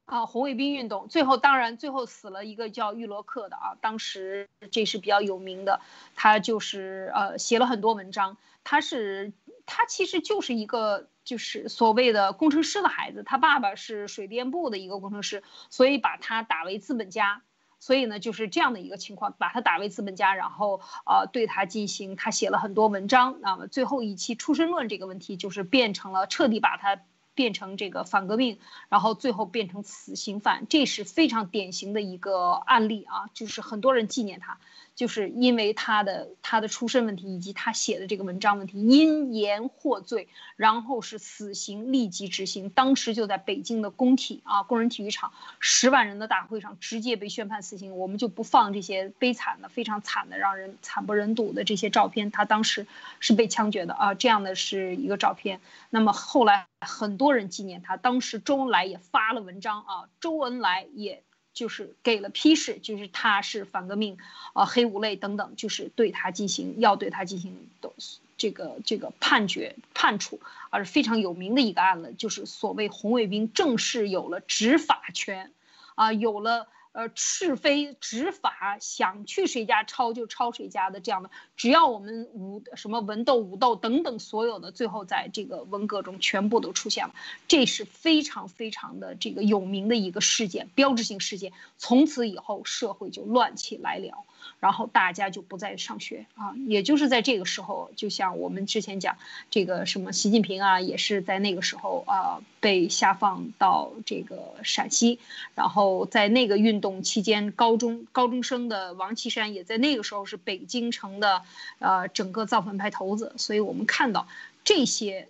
[0.05, 5.81] 啊，红卫兵运动最后当然最后死了一个叫玉罗克的啊，当时这是比较有名的，
[6.15, 9.33] 他就是呃写了很多文章，他是
[9.65, 15.41] 他其实就是一个就是所谓的工程师的孩子，他爸爸是水电部的一个工程师，
[15.71, 17.41] 所以把他打为资本家，
[17.79, 27.01] 所以呢就是这样的一个情况，把他打为资本家，然后呃对他进行他写了很多文章，那么最后一期出身论这个问题就是变成了彻底把他。
[27.35, 28.57] 变成这个反革命，
[28.89, 34.57] 然后最后变成死刑犯，这是非常典型的一个案例啊，就是很多人纪念他。
[34.95, 42.69] 就是因为他的他的出身问题，以及他写的这个文章问题，因言获罪，然后是死刑立即执行。
[42.69, 47.97] 当时就在北京的工体啊，工人体育场，十万人的大会上，直接被宣判死刑。
[47.97, 52.31] 我们就不放这些悲惨的、非常惨的、让人惨不忍睹的这些照片。
[52.31, 52.87] 他当时
[53.19, 55.59] 是被枪决的啊，这样的是一个照片。
[55.89, 61.24] 那么后来很多人纪念他，当时周恩来也发了文章啊，周恩来也。
[61.55, 64.19] 就是给了批示，就是他是反革命，
[64.53, 67.91] 啊，黑五类等等，就是对他进行要对他进行的
[68.37, 70.39] 这个这个判决判处，
[70.69, 75.51] 而是非常有名的一个案子，就是所谓红卫兵正式有了执法权，
[75.95, 76.67] 啊，有了。
[76.95, 87.13] 呃，是非执法，想去谁家抄就抄谁家的这样的，只要我们武什么文斗武斗等等所有的，最后在这个文革中全部都出现了，
[87.49, 91.51] 这是非常非常的这个有名的一个事件，标志性事件。
[91.77, 94.23] 从此以后，社会就乱起来了。
[94.59, 99.17] 然后大家就不再上学啊，也就是在这个时候，就像我们之前讲
[99.49, 105.19] 这个什么习近平啊，也是在那个时候啊被下放到这个陕西，
[105.55, 111.43] 然后在那个运动期间，高中高中生的王岐山也在那个时候是北京城的
[111.79, 114.27] 呃整个造反派头子，所以我们看到
[114.63, 115.27] 这些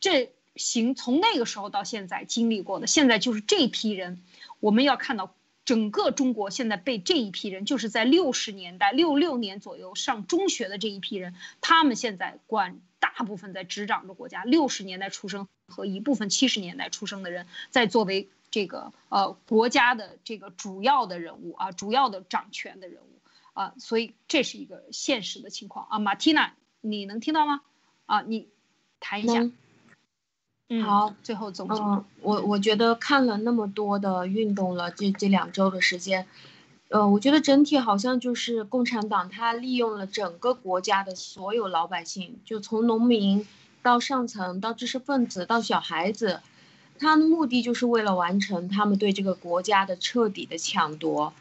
[0.00, 4.22] 这行从那个时候到现在经历过的，现在就是这批人，
[4.60, 5.34] 我们要看到。
[5.66, 14.44] 整个中国现在被这一批人，就是在六十年代六六年左右上中学的这一批人，他们现在管大部分在执掌着国家。
[14.44, 23.20] 六十年代出生和一部分七十年代出生的人，在作为这个呃国家的这个主要的人物啊，主要的掌权的人物
[23.52, 25.98] 啊，所以这是一个现实的情况啊。
[25.98, 27.60] 马蒂娜，你能听到吗？
[28.06, 28.48] 啊，你
[29.00, 29.50] 谈一下。
[30.84, 31.80] 好，最后总结。
[31.80, 36.26] 嗯，我我觉得看了那么多的运动了，这这两周的时间，
[36.88, 43.46] 呃，我觉得整体好像就是共产党他利用了整个国家的所有老百姓，就从农民
[43.82, 46.40] 到上层到知识分子到小孩子，
[46.98, 51.32] 他的目的就是为了完成他们对这个国家的彻底的抢夺。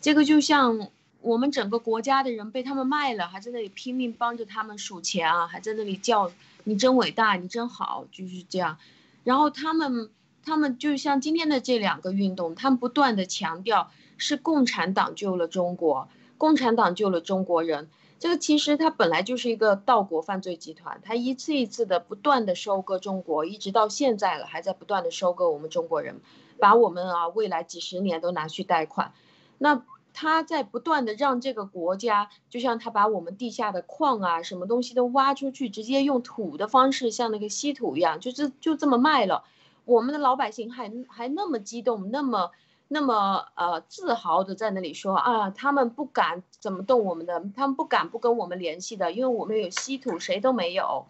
[0.00, 0.88] 这个就像
[1.22, 6.30] 我们整个国家的人被他们卖了，还在那里拼命帮着他们数钱啊，还在那里叫。
[6.64, 8.76] 你真伟大，你真好，就是这样。
[9.24, 10.10] 然后他们，
[10.44, 17.88] 他们就像今天的这两个运动，他们不断的强调是共产党救了中国，共产党救了中国人。
[18.18, 26.20] 这个其实它本来就是一个盗国犯罪集团，它一次一次的不断的收割中国，一直到现在了，还在不断的收割我们中国人，
[26.58, 29.14] 把我们啊未来几十年都拿去贷款。
[29.56, 29.82] 那。
[30.12, 39.44] 他在不断的让这个国家，就像他把我们地下的矿啊，什么东西都挖出去，直接用土的方式，像那个稀土一样，就是就这么卖了。
[39.84, 42.50] 我们的老百姓还还那么激动，那么
[42.86, 51.06] 那么呃自豪的在那里说啊，他们不敢怎么动我们的，他们不敢不跟我们联系的，因为我们有稀土，谁都没有。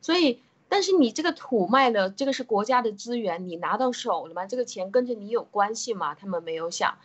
[0.00, 4.46] 所以但是你这个土卖了，这个是国家的资源，你拿到手了吗？
[4.46, 6.14] 这个钱跟着你有关系吗？
[6.14, 6.96] 他们没有想，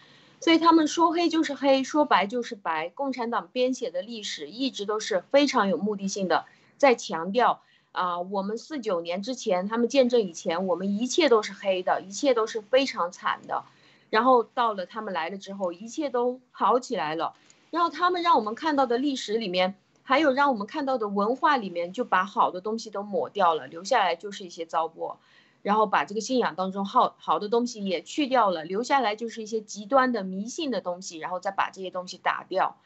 [0.41, 2.89] 所以他们说黑就是黑，说白就是白。
[2.89, 6.45] 共产党编写的历史一直都是非常有目的性的，
[6.77, 7.61] 在强调
[7.93, 13.63] 啊，我们四九年之前，他们见证以前，我们一切都是黑的，一切都是非常惨的。
[14.09, 17.33] 然后到了他们来了之后，一切都好起来了。
[17.69, 19.75] 然后他们让我们看到的历史里面。
[20.03, 25.15] 还有让我们看到的文化里面，就把好的东西都抹掉了，留下来就是一些糟粕，
[25.61, 32.77] 然后把这个信仰当中好好的东西也去掉了，留下来就是一些极端的迷信的东西，然后再把这些东西打掉。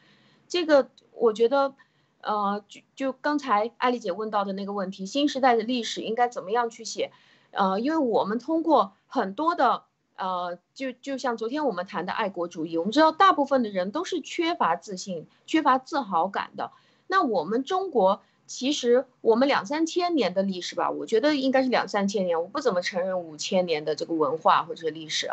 [0.48, 1.74] 这个我觉得，
[2.20, 7.10] 呃，就就刚才艾丽姐问到的那个问题，新时代的历史应该怎么样去写？
[7.50, 9.84] 呃，因为我们通过很多的，
[10.16, 16.70] 呃，就就像昨天我们谈的爱国主义，我们知道大部分的人都是缺乏自信、缺乏自豪感的。
[17.06, 25.30] 那我们中国其实我们两三千年的历史吧，我觉得应该是两三千年，我不怎么承认五千年的这个文化或者历史。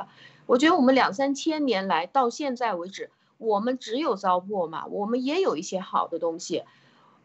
[0.48, 6.64] 我觉得我们两三千年来到现在为止，我们只有糟粕嘛，我们也有一些好的东西。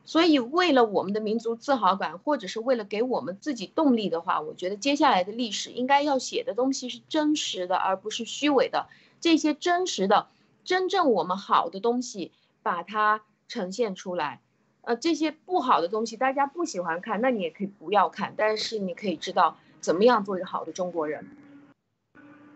[0.04, 8.88] 所以为了我们的民族自豪感，或者是为了给我们自己动力的话，我觉得接下来的历史应该要写的东西是真实的，而不是虚伪的。
[9.20, 10.28] 这些真实的、
[10.64, 12.32] 真正我们好的东西，
[12.62, 13.22] 把它。
[13.50, 14.42] 呈现出来，
[14.88, 21.28] 呃，这些不好的东西大家不喜欢看，那你也可以不要看，但是你可以知道怎么样做一个好的中国人。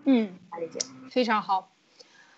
[0.05, 0.79] 嗯，理解，
[1.11, 1.71] 非常好。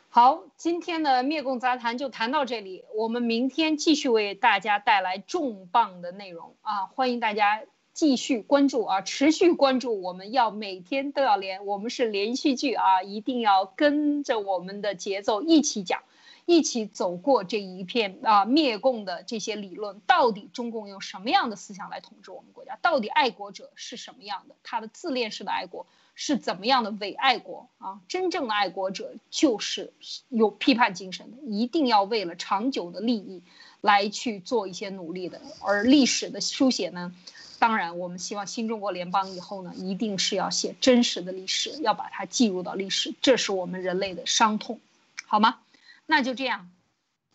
[0.08, 6.86] 好，今天的灭共杂谈就谈到这里，我们明天继续为大家带来重磅的内容啊！
[6.86, 16.02] 欢迎大家继续关注啊，持续关注，我们要每天都要连，我们是连续剧啊，一定要跟着我们的节奏一起讲。
[16.46, 22.78] 一起走过这一片啊灭共的这些理论，到底中共用什么样的思想来统治我们国家？
[22.82, 24.54] 到底爱国者是什么样的？
[24.62, 28.00] 他的自恋式的爱国是怎么样的伪爱国啊？
[28.08, 29.92] 真正的爱国者就是
[30.28, 33.42] 有批判精神的，一定要为了长久的利益
[33.80, 35.40] 来去做一些努力的。
[35.60, 37.14] 而历史的书写呢，
[37.58, 44.78] 当然我们希望新中国联邦以后呢，一定是要写真实的历史，要把它记入到历史，这是我们人类的伤痛，
[45.26, 45.60] 好吗？
[46.06, 46.70] 那就这样，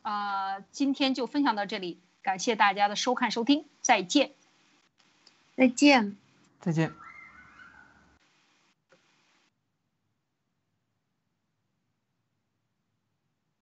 [0.03, 4.31] 呃，今天就分享到这里，感谢大家的收看收听，再见，
[5.55, 6.15] 再见，
[6.61, 7.08] 再见。